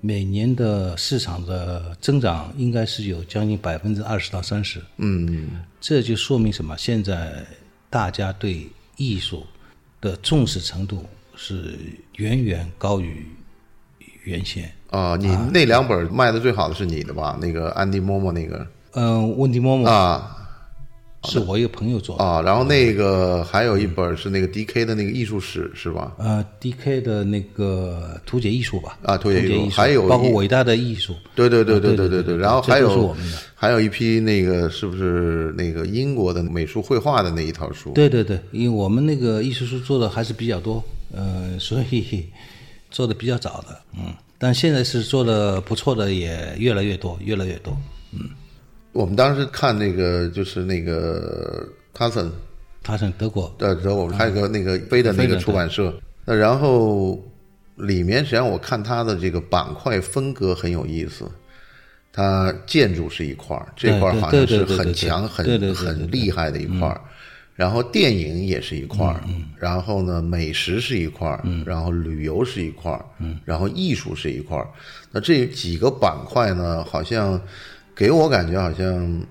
[0.00, 4.82] 每年的市场的增长应该是有将近百分之二十到三十。
[4.98, 5.48] 嗯，
[5.80, 6.76] 这就说明什么？
[6.76, 7.46] 现在
[7.88, 9.46] 大家对艺术
[10.00, 11.04] 的重视程度
[11.36, 11.78] 是
[12.16, 13.26] 远远高于
[14.24, 14.70] 原先。
[14.90, 17.38] 啊，你那两本卖的最好的是你的吧？
[17.40, 20.37] 那个安迪莫莫那个嗯，温迪莫莫啊
[21.24, 22.24] 是我一个朋友做的。
[22.24, 26.14] 啊，然后那个还有一本是那个 D.K 的那个艺术史是吧？
[26.18, 37.90] 呃，D.K 的那个图解艺术吧，啊图解艺术艺还有包括伟大的艺术，对对对对啊对对对然后还这都是有我们的还有一批那个是不是那个英国的美术绘画的那一套书？
[37.92, 42.26] 对对对，因为我们那个艺术书做的还是比较多，呃， 所以
[42.90, 47.76] 做的比较早的，嗯，但现在是做的不错的也越来越多，越来越多。
[48.98, 51.64] 我们当时看那个就是那个
[52.00, 52.32] e n
[52.82, 57.16] 他是德国，对德国还有个那个飞的那个出版社，那然后
[57.76, 61.30] 里面实际上我看它的这个板块风格很有意思，
[62.12, 67.00] 它建筑是一块儿，这块儿好像是很强、很很厉害的一块儿，
[67.54, 69.22] 然后电影也是一块儿，
[69.56, 73.04] 然后呢美食是一块儿，然后旅游是一块儿，
[73.44, 74.66] 然后艺术是一块儿，
[75.12, 77.40] 那这几个板块呢，好像
[77.98, 79.22] 给我感觉好像。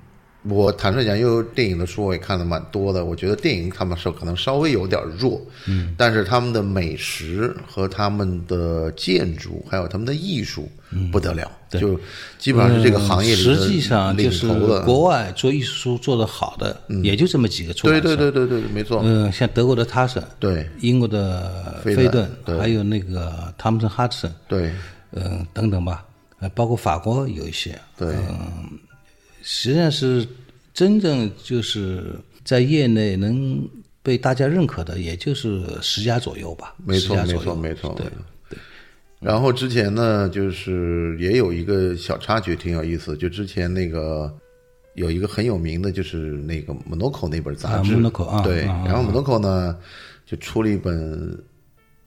[0.50, 10.70] 我坦率讲，因为电影的书我也看的蛮多的，我觉得电影他们是可能稍微有点弱，嗯，但是他们的美食和他们的建筑还有他们的艺术
[11.12, 12.00] 不得了，就
[12.38, 14.48] 基本上是这个行业里实际上就是。
[14.86, 18.16] 国外做艺术书做的好的，也就这么几个出对版社。
[18.16, 20.70] 对对对对，没错，嗯，像德国的塔森，对。
[20.80, 24.72] 英国的飞顿还有那个汤姆森哈德森，对。
[25.12, 26.06] 嗯，等等吧，
[26.40, 28.78] 呃，包括法国有一些，对嗯，
[29.42, 30.28] 实际上是
[30.74, 33.68] 真正就是在业内能
[34.04, 38.06] 被大家认可的，也就是十家左右吧，没错10家左右没错没错对
[38.50, 38.60] 对，
[39.20, 44.32] 然后之前呢，就是也有一个小插曲挺有意思，就之前那个
[44.94, 49.76] 有一个很有名的，就是那个 Monaco 那本杂志，啊，Monaco，啊对，然后 Monaco 呢
[50.26, 51.44] 就出了一本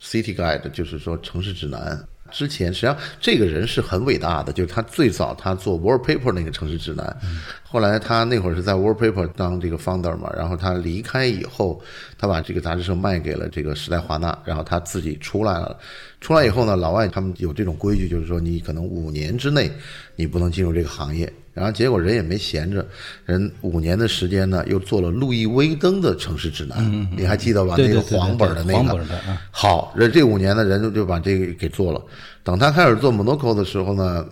[0.01, 2.07] City Guide，就是说城市指南。
[2.31, 7.15] 之前实际上这个人是很伟大的，就是他最早他做 Wallpaper 那个城市指南，
[7.63, 11.81] 后来他那会儿是在 Wallpaper 当这个 founder 嘛，然后他离开以后，
[12.17, 15.77] 他把这个杂志社卖给了这个时代华纳，然后他自己出来了。
[16.19, 19.71] 出来以后呢，老外他们有这种规矩，就是说你可能五年之内
[20.15, 21.31] 你不能进入这个行业。
[21.61, 22.83] 然后结果人也没闲着，
[23.23, 27.75] 人五年的时间呢，又做了路易威登的城市指南，你还记得吧？
[27.77, 32.01] 那个黄本的那个，黄本的啊好，人这五年呢，人就就把这个给做了。
[32.43, 34.25] 等他开始做 Monaco 的时候呢，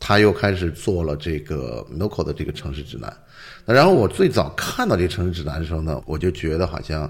[0.00, 3.16] 他又开始做了这个 Monaco 的这个城市指南。
[3.64, 7.08] 那然后我最早看到这个城市指南的时候呢，我就觉得好像，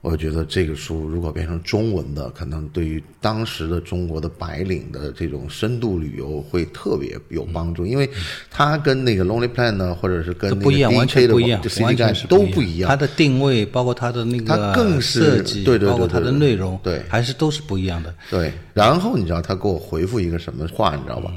[0.00, 8.08] 我觉得这个书如果变成中文的，可能对于当时的中国的白领的这种深度旅游会特别有帮助，因为
[8.48, 12.94] 它跟那个 Lonely Planet 呢，或者是跟那个不一样，完 DK 的全不一样这，City 完全 Guide 是都不一样它。
[12.94, 18.14] 的定位，包括它的那它个更是设计，对对对包括它的内容，对还是都是不一样的。
[18.30, 21.32] 对，然后你知道他给我回复一个什么话，你知道吧？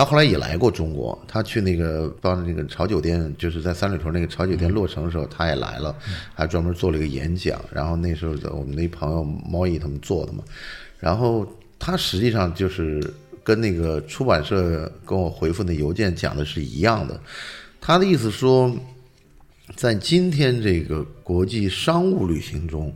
[0.00, 5.94] 他后来也来过中国，他去那个帮那个潮酒店，就是在三里屯那个潮酒店落成的时候，他也来了，
[6.34, 7.62] 还专门做了一个演讲。
[7.70, 10.42] 然后那时候我们那朋友毛毅他们做的嘛，
[10.98, 11.46] 然后
[11.78, 13.12] 他实际上就是
[13.44, 17.20] 跟那个出版社跟我回复的邮件讲的是一样的。
[17.78, 18.74] 他的意思说，
[19.76, 22.90] 在今天这个国际商务旅行中，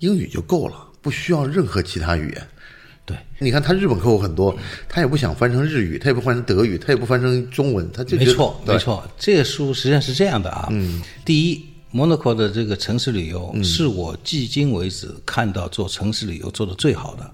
[0.00, 2.48] 英语就够了，不需要任何其他语言。
[3.10, 4.56] 对，你看他日本客户很多，
[4.88, 9.02] 他也不想翻成日语，他也不翻成德语，他也不翻成中文，他就没错，没错。
[9.18, 10.68] 这个书实际上是这样的啊。
[10.70, 17.30] 嗯，第一，Monaco 的这个城市旅游是我迄今为止看到做城市旅游做的最好的。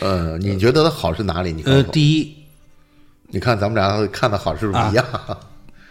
[0.00, 1.54] 呃，你觉得它好是哪里？
[1.66, 2.34] 呃，第一，
[3.28, 5.04] 你看咱们俩看的好是不是一样？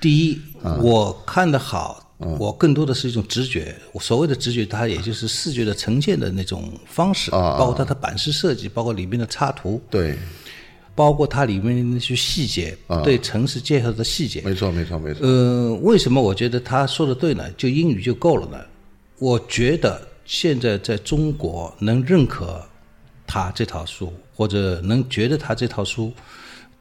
[0.02, 3.76] 第一， 啊我看的好，嗯我更多的是一种直觉。
[3.92, 10.18] 我所谓的直觉，它也就是视觉的呈现的那种方式，啊包括它的版式设计，包括里面的插图，对，
[10.94, 14.42] 包括它里面的那些细节，对城市介绍的细节。
[14.42, 15.26] 啊没错，没错，没错。
[15.26, 17.50] 呃，为什么我觉得他说的对呢？
[17.58, 18.60] 就英语就够了呢？
[19.18, 22.62] 我觉得现在在中国能认可
[23.26, 26.12] 他这套书，或者能觉得他这套书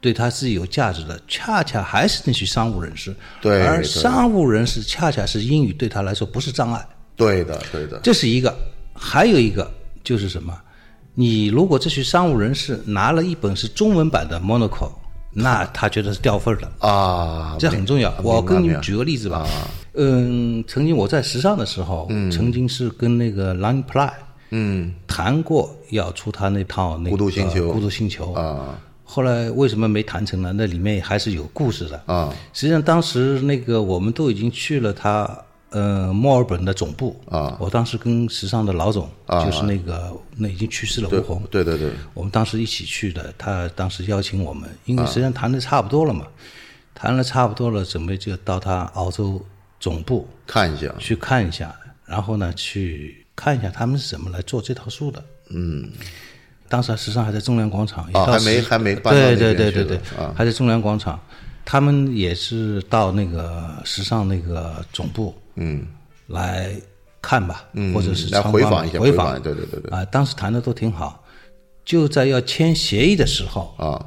[0.01, 3.15] 对他是有价值的，恰恰还是那些商务人士。
[3.43, 6.85] 而商务人士恰恰是英语对他来说不是障碍，
[7.15, 8.55] 对的，对的，这是一个。
[8.93, 9.69] 还有一个
[10.03, 10.53] 就是什么？
[11.15, 14.91] 你如果这些商务人士拿了一本是中文版的 Monaco，
[15.31, 16.69] 那他觉得是掉份儿的。
[16.87, 18.13] 啊，这很重要。
[18.23, 19.39] 我跟你们举个例子吧。
[19.39, 24.11] 啊嗯，曾经我在时尚的时候，曾经是跟那个 Line Play
[24.51, 28.79] 嗯谈过要出他那套那个孤独星球孤独星球啊
[29.11, 30.53] 后来为什么没谈成呢？
[30.53, 31.99] 那里面还是有故事的。
[32.05, 32.31] 啊。
[32.53, 35.27] 实际上当时那个我们都已经去了他
[35.71, 37.19] 呃墨尔本的总部。
[37.27, 37.57] 啊。
[37.59, 39.43] 我当时跟时尚的老总，啊。
[39.43, 45.01] 就是那个那已经去世了吴红，对对对，我们当时一起去的，他当时邀请我们，因啊。
[45.01, 46.27] 为实际上谈的差不多了嘛，
[46.93, 49.43] 谈了差不多了，准备就到他澳洲
[49.79, 55.23] 总部看一下，去看一下，然后呢去看一下他们是怎么来做这套书的。
[55.51, 55.89] 嗯，
[56.69, 59.99] 当时时尚还在中粮广场，还没还没搬到那对对对对对
[60.35, 61.19] 还在中粮广场，
[61.65, 65.85] 他们也是到那个时尚那个总部，嗯，
[66.27, 66.71] 来
[67.21, 69.91] 看吧，嗯或者是嗯来回访一下回回访对对对对。
[69.91, 71.21] 啊，当时谈的都挺好，
[71.83, 74.05] 就在要签协议的时候，啊。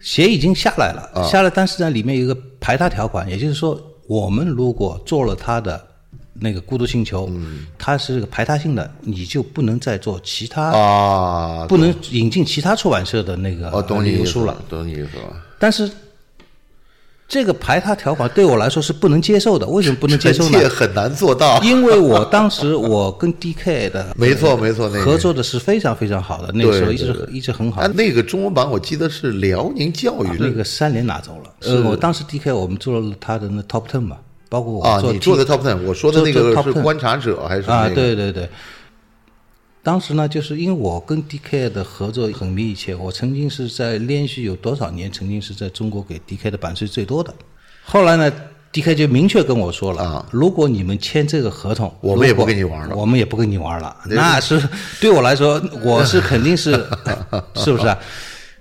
[0.00, 5.80] 协议已经下来了，下来，但是呢，里面有一个排他条款，也就是说，我们如果做了他的
[6.42, 15.36] 那个孤独星球，嗯它是个排他性的，你就不能再做其他，啊，不能引进其他出版社的那个哦，懂你意思了。，懂你意思了。
[15.60, 15.88] 但是
[17.28, 19.66] 这个排他条款对我来说是不能接受的。
[19.66, 20.58] 为什么不能接受呢？
[20.68, 21.62] 很难做到。
[21.62, 27.86] 因为我当时我跟 DK 的 没错没错那个合作的是非常非常好的，那个时候一直一直很好啊，。
[27.94, 31.54] 那个中文版我记得是辽宁教育那个三联拿走了。
[31.60, 34.18] 呃，我当时 DK 我们做了他的那 Top Ten 嘛，
[34.52, 38.46] 包括我啊，做你做的 Top Ten，我说的那个是 Top 10观察者还是那啊，对对对。
[39.82, 47.32] 当时呢，就是因为我跟 DK 的合作很密切，我曾经是在连续有多少年，曾经是在中国给 DK 的版税最多的。
[47.82, 48.30] 后来呢
[48.74, 53.96] ，DK 就明确跟我说了，啊如果你们签这个合同，我们也不跟你玩了我们也不跟你玩了。
[54.04, 54.62] 那是
[55.00, 56.72] 对我来说，我是肯定是，
[57.56, 57.98] 是不是啊？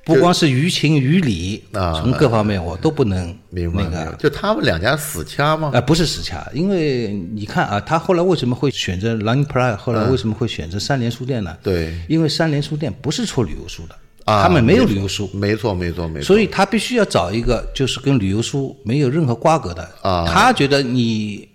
[0.03, 3.83] 不光是于情于理啊从各方面我都不能明白
[4.17, 5.71] 就他们两家死掐吗？
[5.73, 11.55] 啊、不是死掐，因为你看啊，他后来为什么会选择 Line Pride，后来为什么会选择三联书店呢？
[11.61, 16.25] 对因为三联书店不是出旅游书的，啊他们没有旅游书，没错没错没错。
[16.25, 19.87] 所以他必须要找一个就是跟旅游书没有任何瓜葛的。
[20.01, 21.47] 啊他觉得你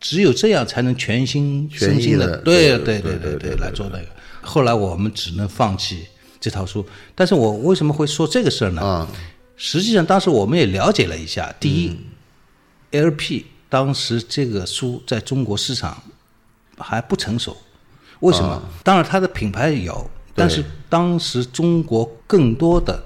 [0.00, 4.06] 只有这样才能全心全意身心地对对对对对对来做那个。
[4.40, 6.06] 后来我们只能放弃
[6.40, 8.82] 这套书，但是我为什么会说这个事儿呢？
[8.82, 9.08] 啊
[9.60, 11.96] 实际上当时我们也了解了一下，第一、
[12.92, 16.00] LP 嗯当时这个书在中国市场
[16.78, 17.56] 还不成熟，
[18.20, 18.50] 为什么？
[18.50, 23.02] 啊当然它的品牌有，但是当时中国更多的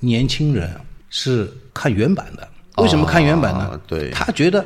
[0.00, 0.70] 年轻人
[1.08, 2.46] 是看原版的。
[2.76, 3.60] 为什么看原版呢？
[3.60, 4.64] 啊对他觉得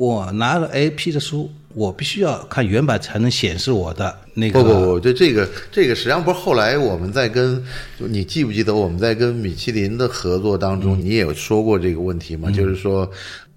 [0.00, 4.62] 我拿了 A P 的书，我必须要看原版才能显示我的那个。
[4.62, 7.62] 不不不，这这个这个实际上不是后来我们在跟，
[7.98, 12.50] 你记不记得我们在跟米其林的合作当中，你也有说过这个问题嘛？
[12.50, 13.06] 就是说，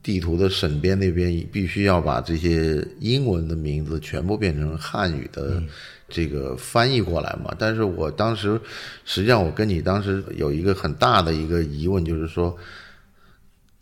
[0.04, 5.64] 地图的审编那边必须要把这些英文的名字全部变成汉语的
[6.10, 7.56] 这个翻译过来嘛。
[7.58, 8.60] 但是我当时
[9.06, 12.54] 实际上我跟你当时有一个很大的一个疑问，就是说。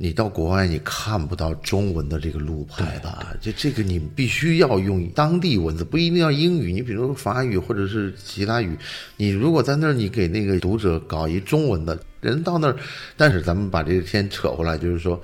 [0.04, 6.74] 你到国外你看不到中文的这个路牌的，这这个你必须要用当地文字，不一定要英语。
[6.74, 8.76] 你比如说法语或者是其他语，
[9.16, 12.76] 你如果在那儿你给那个读者搞一中文的，人到那儿，
[13.16, 15.22] 但是咱们把这个先扯回来，就是说，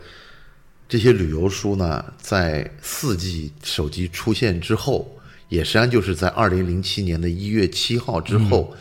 [0.88, 5.12] 这些旅游书呢，在四 G 手机出现之后，
[5.50, 8.76] 也实际上就是在二零零七年的一月七号之后。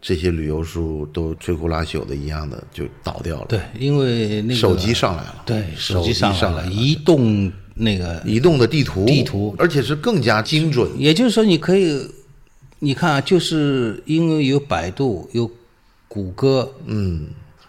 [0.00, 3.46] 这些旅游书都摧枯拉朽的一样的就倒掉了。
[3.48, 10.88] 对，因为那个手机上来了，对，手机上上来了，移动那个，移动的地图，地图而且是更加精准。
[10.96, 12.00] 也就是说，你可以，
[12.78, 15.50] 你看啊，就是因为有百度，有
[16.06, 17.26] 谷歌，嗯，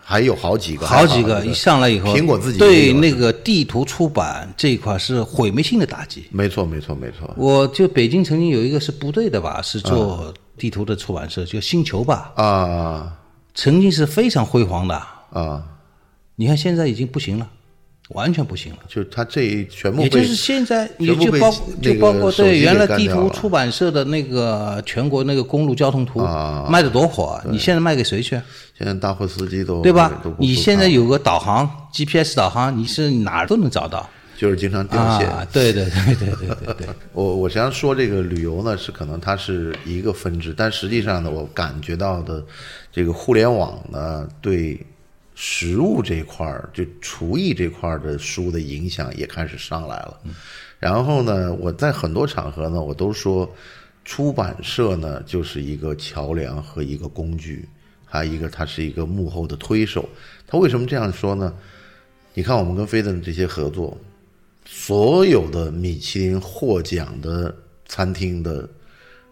[0.10, 6.26] 还有好几个，好几个一上来以后，苹果自己对那个地图出版这一块是毁灭性的打击。
[6.32, 7.32] 没错，没错，没错。
[7.38, 13.14] 我就北京曾经有一个是部队的吧，是做地图的出版社，叫星球吧，啊。
[13.54, 15.00] 曾经是非常辉煌的。
[15.30, 15.64] 啊，
[16.38, 17.48] 你看现在已经不行了，
[18.10, 18.80] 完全不行了。
[18.88, 28.40] 就他这一全部，也就是现在，你就包那个就包括对原来地图出版社的那个全国那个公路交通图啊卖的多火啊，你现在卖给谁去？
[28.78, 35.30] 现在大货司机都对吧你现在有个导航 GPS 导航，你是哪儿都能找到就是经常掉线。
[35.30, 35.46] 啊！
[35.52, 42.42] 对对对对对对对， 我我实际上说这个旅游呢，是可能它是一个分支，但实际上呢，我感觉到的
[42.90, 44.80] 这个互联网呢，对
[45.42, 50.20] 食物这块儿，就厨艺这块儿的书的影响也开始上来了。
[50.80, 53.50] 然后呢，我在很多场合呢，我都说，
[54.04, 57.66] 出版社呢就是一个桥梁和一个工具，
[58.06, 60.10] 还有一个它是一个幕后的推手。
[60.46, 61.54] 他为什么这样说呢？
[62.34, 63.98] 你看我们跟飞登这些合作，
[64.66, 67.56] 所有的米其林获奖的
[67.88, 68.70] 餐厅的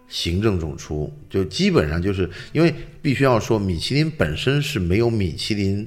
[0.08, 5.86] 行政总厨，就基本上就是因为必须要说，米其林本身是没有米其林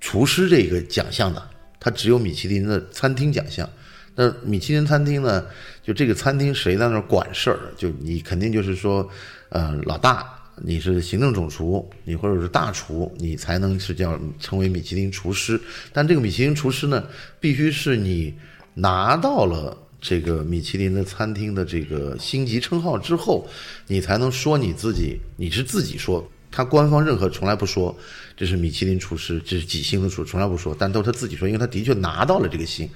[0.00, 3.68] 厨师这个奖项的，它只有米其林的餐厅奖项。
[4.16, 5.46] 那米其林餐厅呢，
[5.82, 7.58] 就这个餐厅谁在那儿管事儿？
[7.76, 9.08] 就你肯定就是说，
[9.50, 15.58] 呃，老大，你是行政总厨，你或者是大厨，你才能是叫成为米其林厨师。
[15.92, 17.06] 但这个米其林厨师呢，
[17.38, 18.34] 必须是你
[18.74, 23.48] 拿到了这个米其林的餐厅的这个星级称号之后，
[23.86, 26.28] 你才能说你自己，你是自己说。
[26.50, 27.96] 他官方任何从来不说
[28.36, 32.88] 这是米其林厨师，这是几星的厨，从来不说，但都是他自己说，因为他的确拿到了这个星。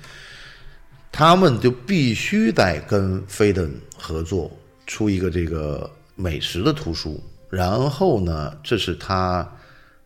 [1.12, 4.50] 他们就必须得跟飞登合作，
[4.84, 7.22] 出一个这个美食的图书。
[7.48, 9.48] 然后呢，这是他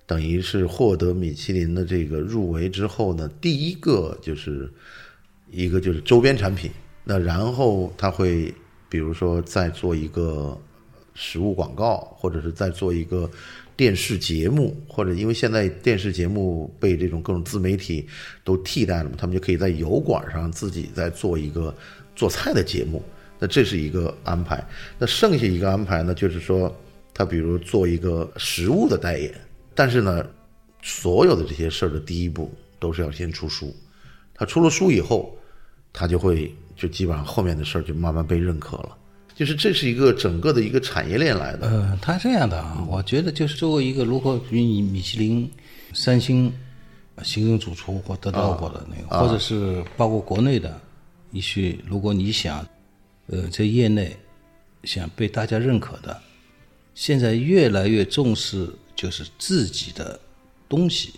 [0.04, 4.70] 等于是获得米其林的这个入围之后呢，第一个就是
[5.50, 6.70] 一个就是周边产品。
[7.04, 8.54] 那然后他会
[8.90, 10.60] 比如说再做一个
[11.20, 13.28] 食物广告，或者是在做一个
[13.76, 18.06] 电视节目，或者因为现在电视节目被这种各种自媒体
[18.44, 21.74] 都替代了嘛，他们就可以在油管上自己再做一个
[22.14, 23.02] 做菜的节目。
[23.40, 24.64] 那这是一个安排。
[24.96, 26.72] 那剩下一个安排呢，就是说
[27.12, 29.34] 他比如做一个食物的代言，
[29.74, 30.24] 但是呢，
[30.82, 33.74] 所有的这些事儿的第一步都是要先出书。
[34.34, 35.36] 他出了书以后，
[35.92, 38.96] 他就会就基本上后面的事儿就慢慢被认可了。
[39.38, 41.68] 就是这是一个整个的一个产业链来的。
[41.68, 45.48] 呃，他这样的啊，我觉得就是作为一个如果与你米其林
[45.94, 46.52] 三星
[47.22, 50.80] 行政主厨或得到过的那个，或者是包括国内的
[51.30, 52.66] 一些，如果你想
[53.28, 54.16] 呃在业内
[54.82, 56.20] 想被大家认可的，
[56.96, 60.18] 现在越来越重视就是自己的
[60.68, 61.12] 东西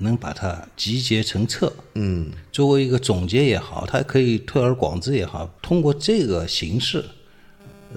[0.00, 7.04] 能把它集结成册，嗯，作为一个总结也好，它可以推而广之也好，通过这个形式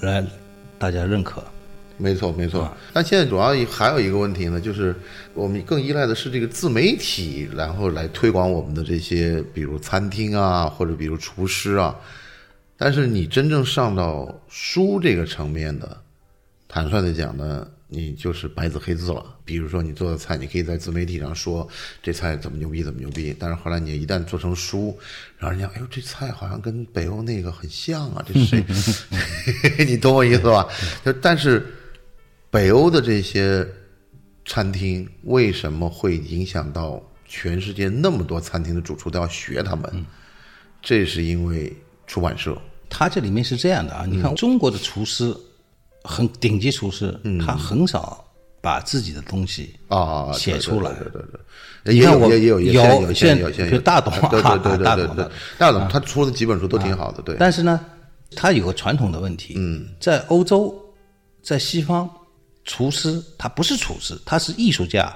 [0.02, 0.26] 来
[0.78, 1.44] 大家认可。
[1.98, 2.70] 没错，没错。
[2.92, 4.94] 但现在主要还有一个问题呢，就是
[5.34, 11.96] 我们更依赖的是这个自媒体，然后来推广我们的这些，比如餐厅啊，或者比如厨师啊。
[12.78, 15.98] 但是你真正上到书这个层面的，
[16.68, 19.24] 坦率的讲呢，你就是白纸黑字了。
[19.44, 21.68] 比如说你做的菜，你可以在自媒体上说
[22.02, 23.36] 这菜怎么牛逼，怎么牛逼。
[23.40, 24.98] 但是后来你一旦做成书，
[25.38, 28.66] 然后人家哎呦这菜好像跟北欧那个很像啊，这是谁？
[29.86, 30.68] 你懂我意思吧？
[31.06, 31.66] 就但是。
[32.52, 33.68] 北欧的这些
[34.46, 40.06] 餐厅为什么会影响到全世界那么多餐厅的主厨都要学他们？
[40.82, 41.76] 这是因为
[42.08, 42.58] 出版社。
[42.90, 45.36] 他这里面是这样的啊，你看中国的厨师，
[46.06, 48.24] 很顶级厨师，他很少
[48.62, 50.92] 把自己的东西啊写出来。
[50.94, 51.22] 对对
[51.84, 57.36] 对，也有也有有有些有些就大董对对对对对对大董他出的几本书都挺好的，对。
[57.40, 57.84] 但是呢，
[58.36, 60.74] 他有个传统的问题，嗯，在欧洲，
[61.42, 62.10] 在西方。
[62.68, 65.16] 厨师他不是厨师，他是艺术家，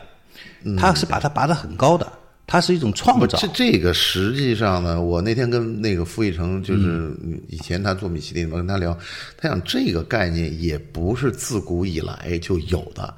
[0.77, 2.07] 他是把他拔得很高的，
[2.49, 3.37] 他是一种创造。
[3.37, 7.15] 这这个实际上呢，我那天跟那个傅艺成，就是
[7.47, 8.97] 以前他做米其林，我跟他聊，
[9.37, 13.13] 他讲这个概念也不是自古以来就有的，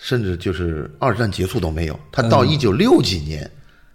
[0.00, 3.48] 甚至就是二战结束都没有，他到一九六几年。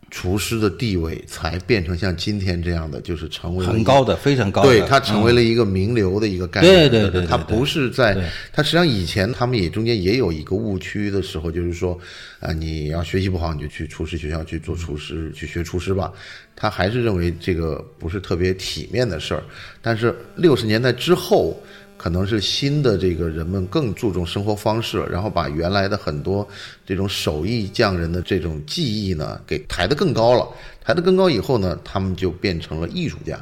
[0.09, 4.69] 厨师的地位才变成像今天这样的，就是成为很高的，非常高的。
[4.69, 6.89] 对他成为了一个名流的一个概念。
[6.89, 8.17] 对对对，他不是在，
[8.53, 11.99] 他实际上以前他们也中间也有一个误区的时候，就是说，
[12.39, 16.11] 啊，你要学习不好，你就去厨师学校去做厨师，去学厨师吧。
[16.55, 19.43] 他还是认为这个不是特别体面的事儿。
[19.81, 21.61] 但是六十年代之后。
[21.97, 26.47] 可能是新的这个人们更注重生活方式，然后把原来的很多
[26.85, 30.47] 这种手艺匠人的这种技艺呢，给抬得更高了。
[30.85, 33.37] 抬得更高以后呢，他们就变成了艺术家。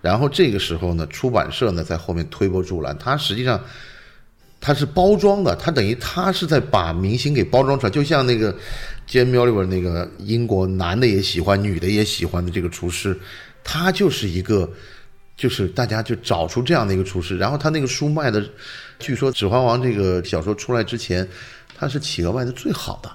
[0.00, 2.96] 然后这个时候呢，出版社呢在后面推波助澜。
[2.96, 3.60] 它实际上
[4.60, 8.54] 它是包装的，它等于它是在把明星给包装出来，就像那个
[9.08, 13.18] Jamie Oliver 那个英国男的也喜欢，女的也喜欢的这个厨师，
[13.64, 14.70] 他就是一个。
[15.36, 18.42] 就是大家就找出这样的一个厨师，然后他那个书卖的，
[18.98, 21.28] 据说《指环王》这个小说出来之前，
[21.76, 23.10] 他是企鹅卖的最好的。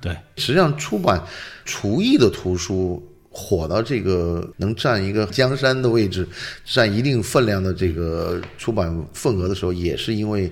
[0.00, 1.22] 对，实际上出版
[1.64, 6.26] 厨艺的图书火到这个能占一个江山的位置，
[6.64, 10.50] 占一定分量的这个出版份额的时候，也是因为，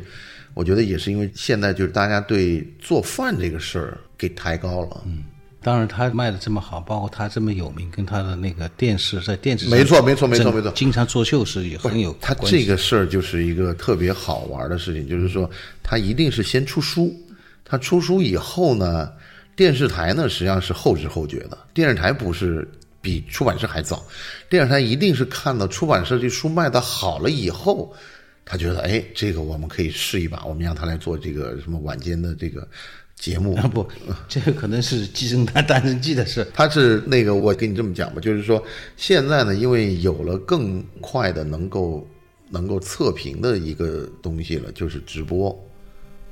[0.53, 5.03] 我觉得也是因为现在就是大家对做饭这个事儿给抬高了。
[5.07, 5.25] 嗯。
[5.64, 12.14] 当然，他卖的这么好，包括他这么有名，跟他的那个电视在电视上没错没错没错没错，经常作秀是也很有。
[12.20, 15.50] 他这个事儿就是一个特别好玩的事情，就是说
[15.82, 17.18] 他一定是先出书，
[17.64, 19.10] 他出书以后呢，
[19.56, 21.56] 电视台呢实际上是后知后觉的。
[21.72, 24.04] 电视台不是比出版社还早，
[24.50, 27.90] 电视台一定是看到出版社这书卖的好了以后，
[28.44, 32.68] 他觉得哎，这个我们可以试一把，我们让他来做这个什么晚间的这个。
[33.16, 33.86] 节目啊不，
[34.28, 36.46] 这个可能是鸡生蛋蛋生鸡的事。
[36.52, 38.62] 他是那个，我跟你这么讲吧，就是说
[38.96, 42.06] 现在呢，因为有了更快的能够
[42.50, 45.58] 能够测评的一个东西了，就是直播，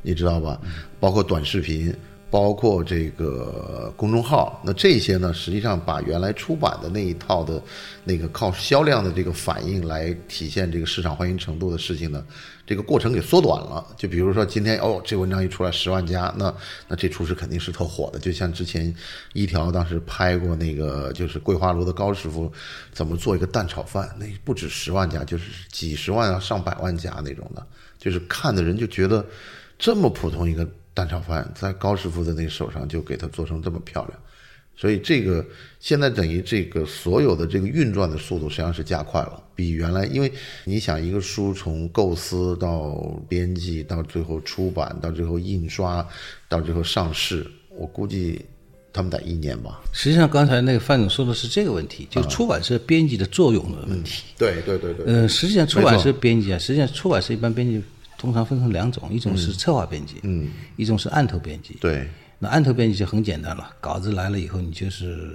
[0.03, 0.61] 你知道吧？
[1.01, 1.95] 包括短视频。
[2.33, 7.63] 包括这个公众号，那这些呢，实际上把原来出版的那一套的，
[8.05, 12.25] 那个靠销量的这个反应来体现这个市场欢迎程度的事情呢，
[12.67, 13.87] 这个过程给缩短了。
[13.99, 16.55] 就比如说今天哦，这文章一出来十万加，那
[16.89, 18.19] 那这厨师肯定是特火的。
[18.19, 18.95] 就像之前
[19.35, 22.51] 一条当时拍过那个，就是桂花楼的高师傅
[22.95, 27.67] 怎么做一个蛋炒饭，那不止十万加，就是几十万啊上百万加那种的，
[27.99, 29.23] 就是看的人就觉得
[29.79, 30.67] 这么普通一个。
[30.95, 34.19] 蛋炒饭在高师傅的那手上就给他做成这么漂亮，
[34.77, 35.45] 所以这个
[35.81, 40.31] 现在等于这个所有的这个运转的速度实际上是加快了，比原来，因为
[40.65, 42.93] 你想一个书从构思到
[43.29, 46.07] 编辑到最后出版到最后印刷
[46.49, 48.45] 到最后上市，我估计
[48.93, 49.81] 他们得一年吧。
[49.95, 54.25] 实际上刚才那个范总说的是这个问题，就出版社编辑的作用的问题。
[54.37, 55.07] 对对对对。
[55.07, 57.83] 嗯，实际上出版社编辑啊，实际上出版社一般编辑。
[58.23, 61.77] 通常分成两种，一种是策划编辑，嗯，一种是案头编辑。
[61.81, 62.09] 对，
[62.39, 65.29] 那案头编辑就很简单了，稿子来了以后，你就是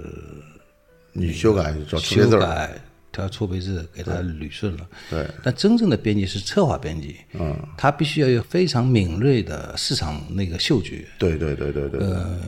[1.12, 2.80] 你修改、修改、
[3.12, 4.88] 调错别字，给它捋顺了。
[5.10, 5.28] 对。
[5.42, 11.06] 但真正的编辑是策划编辑，嗯，他必须要有非常敏锐的市场那个嗅觉。
[11.18, 12.00] 对对对对对。
[12.00, 12.40] 呃，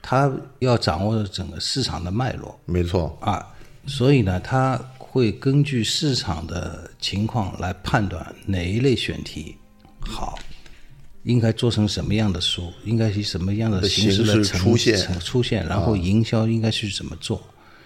[0.00, 2.56] 他要掌握整个市场的脉络。
[2.64, 3.18] 没错。
[3.20, 3.44] 啊，
[3.86, 9.56] 所以呢，他会根据市场的情况来判断哪一类选题。
[10.00, 10.38] 好，
[11.24, 17.42] 应该做成什么样的书，应该以什么样的形式的呈出现出现，然后营销应该去怎么做？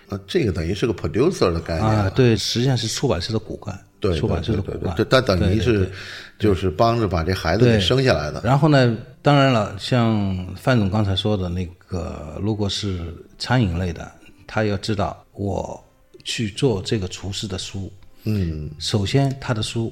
[0.08, 2.10] 啊，这个等于是个 producer 的概念啊？
[2.10, 5.90] 对，实际上是出版社的骨干，对，出版社的骨干对他等于是
[6.38, 8.40] 就是帮着把这孩子给生下来的。
[8.44, 14.12] 然后呢，当然了，像范总刚才说的那个，如果是餐饮类的，
[14.46, 15.82] 他要知道我
[16.22, 17.90] 去做这个厨师的书，
[18.24, 19.90] 嗯，首先他的书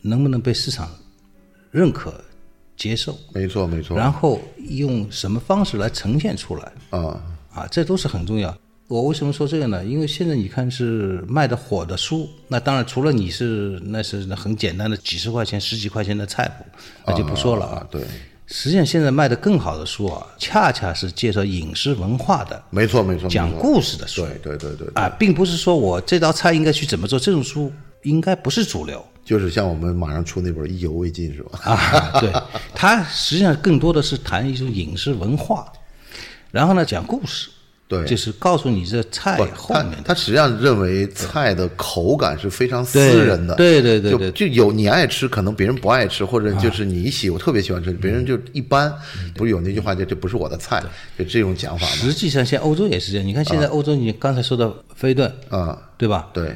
[0.00, 0.90] 能不能被市场
[1.74, 2.14] 认可、
[2.76, 3.96] 接受，没错没错。
[3.96, 7.20] 然后用什么方式来呈现出来，啊，
[7.52, 8.56] 啊，这都是很重要。
[8.86, 9.84] 我为什么说这个呢？
[9.84, 16.64] 因为现在你看是卖的火的书，那当然除了你是那是很简单的几十块钱、十几块钱的菜谱，
[17.04, 18.04] 那就不说了啊，对，
[18.46, 24.24] 实际上，现在卖的更好的书啊，恰恰是介绍饮食文化的、没错没错，讲故事的书。
[24.24, 27.72] 对对对对，啊，并不是说我这道菜应该去怎么做，这种书
[28.04, 31.58] 应该不是主流就是像我们马上出那本《意犹未尽》是吧？
[31.64, 32.20] 啊。
[32.20, 32.32] 对，
[32.74, 35.72] 它实际上更多的是谈一种饮食文化，
[36.50, 37.48] 然后呢讲故事，
[37.88, 40.02] 对就是告诉你这菜后面的。
[40.04, 48.92] 他实际上认为菜的口感是非常私人的，对对对对就就有你爱吃，可能别人不爱吃，或者就是你喜我特别喜欢吃，别人就一般。
[49.34, 50.82] 不是有那句话叫这不是我的菜，
[51.18, 51.92] 就这种讲法嘛？
[51.92, 53.26] 实际上，现在欧洲也是这样。
[53.26, 56.28] 你看，现在欧洲，你刚才说的菲顿，啊，对吧？
[56.34, 56.54] 对，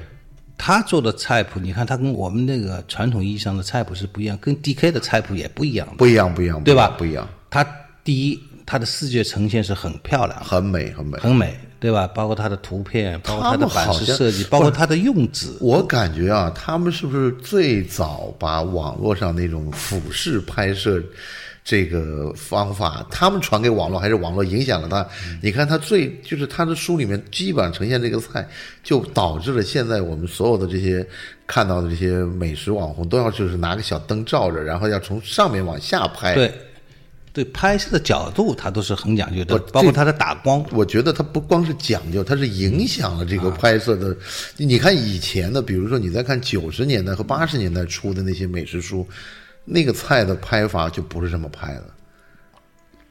[0.59, 6.95] 他做的菜谱，你看他跟我们那个传统意义上的菜谱是不一样，跟 DK 的菜谱也不一样的，不一样不一样，对吧？
[6.99, 7.65] 不一样，他
[8.03, 11.17] 第一，他的视觉呈现是很漂亮，很美很美。
[11.21, 12.09] 很美，对吧？
[12.09, 21.01] 包括他的图片，包括它的版式设计，包括他的用纸，我感觉啊，他们是不是最早把网络上那种俯视拍摄
[21.69, 25.07] 这个方法，他们传给网络，还是网络影响了他？
[25.43, 28.49] 你看他最就是他的书里面基本上呈现这个菜，
[28.83, 31.07] 就导致了现在我们所有的这些
[31.47, 36.35] 看到的这些美食网红都要就是拿个小灯照着，然后要从上面往下拍。
[36.35, 36.51] 对，
[37.35, 44.17] 对，拍摄的角度他都是很讲究的，包括他的打光，我觉得他不光是讲究，他是影响了这个拍摄的。
[44.57, 49.07] 你看以前的，比如说你在看九十年代和八十年代出的那些美食书，
[49.69, 51.85] 那个菜的拍法就不是这么拍的。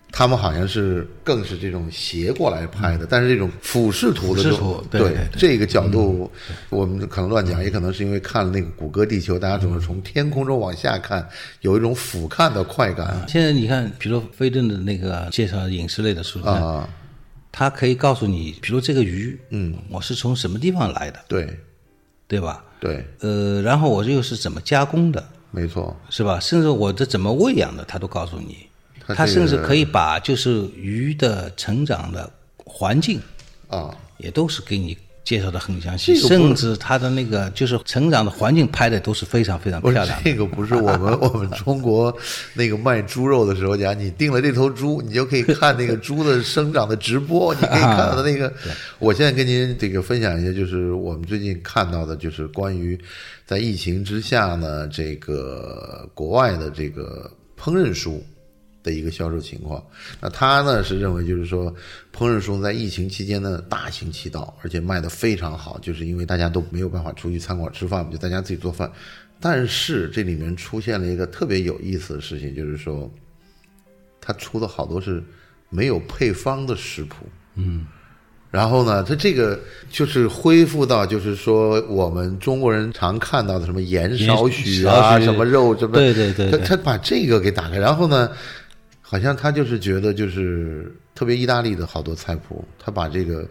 [0.09, 6.31] 他们好像是更是这种斜过来拍的，但是这种俯视图的这种俯视图对这个角度，
[6.69, 11.27] 我们可能乱讲，也可能是因为看了那个《谷歌地球》，大家总是从天空中往下看，
[11.59, 16.89] 有一种俯瞰的快感现在你看，比如说飞顿的那个介绍饮食类的书，啊。
[17.51, 21.59] 它可以告诉你，比如这个鱼，嗯，我是从什么地方来的，对
[22.27, 22.63] 对吧？
[22.79, 25.95] 对，呃，然后我这又是怎么加工的，没错。
[26.09, 26.39] 是吧？
[26.39, 28.67] 甚至我这怎么喂养的，他都告诉你。
[29.05, 33.19] 它这个他甚至可以把就是鱼的成长的环境
[33.69, 40.15] 啊，也都是给你介绍的很详细，这个甚至它的那个就是成长的环境拍的都是非常非常漂亮的。
[40.23, 42.15] 这个不是我们 我们中国
[42.53, 48.51] 那个卖猪肉的时候讲，你定了这头猪，你就可以看那个猪的生长的直播，你可以看到那个。
[48.99, 52.97] 我现在跟您这个分享一下，就是我们最近看到的，就是关于
[53.47, 58.23] 在疫情之下呢，这个国外的这个烹饪书。
[58.83, 59.85] 的一个销售情况，
[60.21, 61.69] 那他呢是认为就是说，
[62.15, 68.89] 烹饪书在疫情期间呢大行其道，而且卖得非常好，就是因为大家都没有办法出去餐馆吃饭，就在家自己做饭。
[69.41, 73.13] 但是这里面出现了一个特别有意思的事情，就是说，
[74.21, 75.21] 他出的好多是
[75.69, 77.25] 没有配方的食谱，
[77.55, 77.85] 嗯，
[78.49, 79.59] 然后呢，他这个
[79.91, 86.59] 就是恢复到就是说我们中国人常看到的什么盐少许啊，什么肉什么，对对对对。
[86.61, 88.31] 他他把这个给打开，然后呢，
[89.01, 93.45] 好像他就是觉得就是特别意大利的好多菜谱，他把这个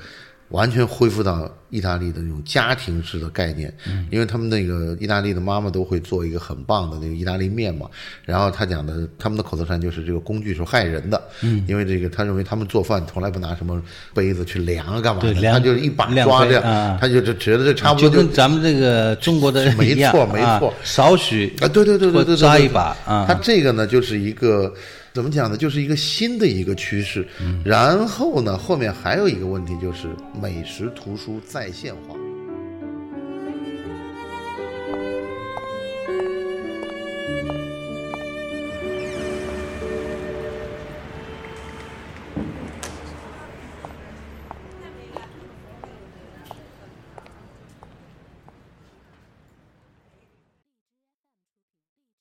[0.50, 3.72] 完全恢复到意大利的那种家庭式的概念，
[4.10, 7.86] 因为他们那个意大利的妈妈都会做一个很棒的那个意大利面嘛，
[8.24, 13.82] 然后他讲的他们的口头禅就是这个工具是害人的，嗯，因为这个他认为他们做饭从来不拿什么
[14.14, 20.72] 杯子去量啊干嘛的，量他就是一把抓这样，啊他就就觉得这差不多就跟咱们这个中国的没错没啊错。
[20.84, 23.24] 少许啊，对对对对对对，对抓一把啊。
[23.26, 24.72] 它这个呢，就是一个
[25.16, 25.56] 怎么讲呢？
[25.56, 27.26] 就是一个新的一个趋势。
[27.64, 30.08] 然后呢，后面还有一个问题，就是
[30.38, 32.14] 美食图书在线化。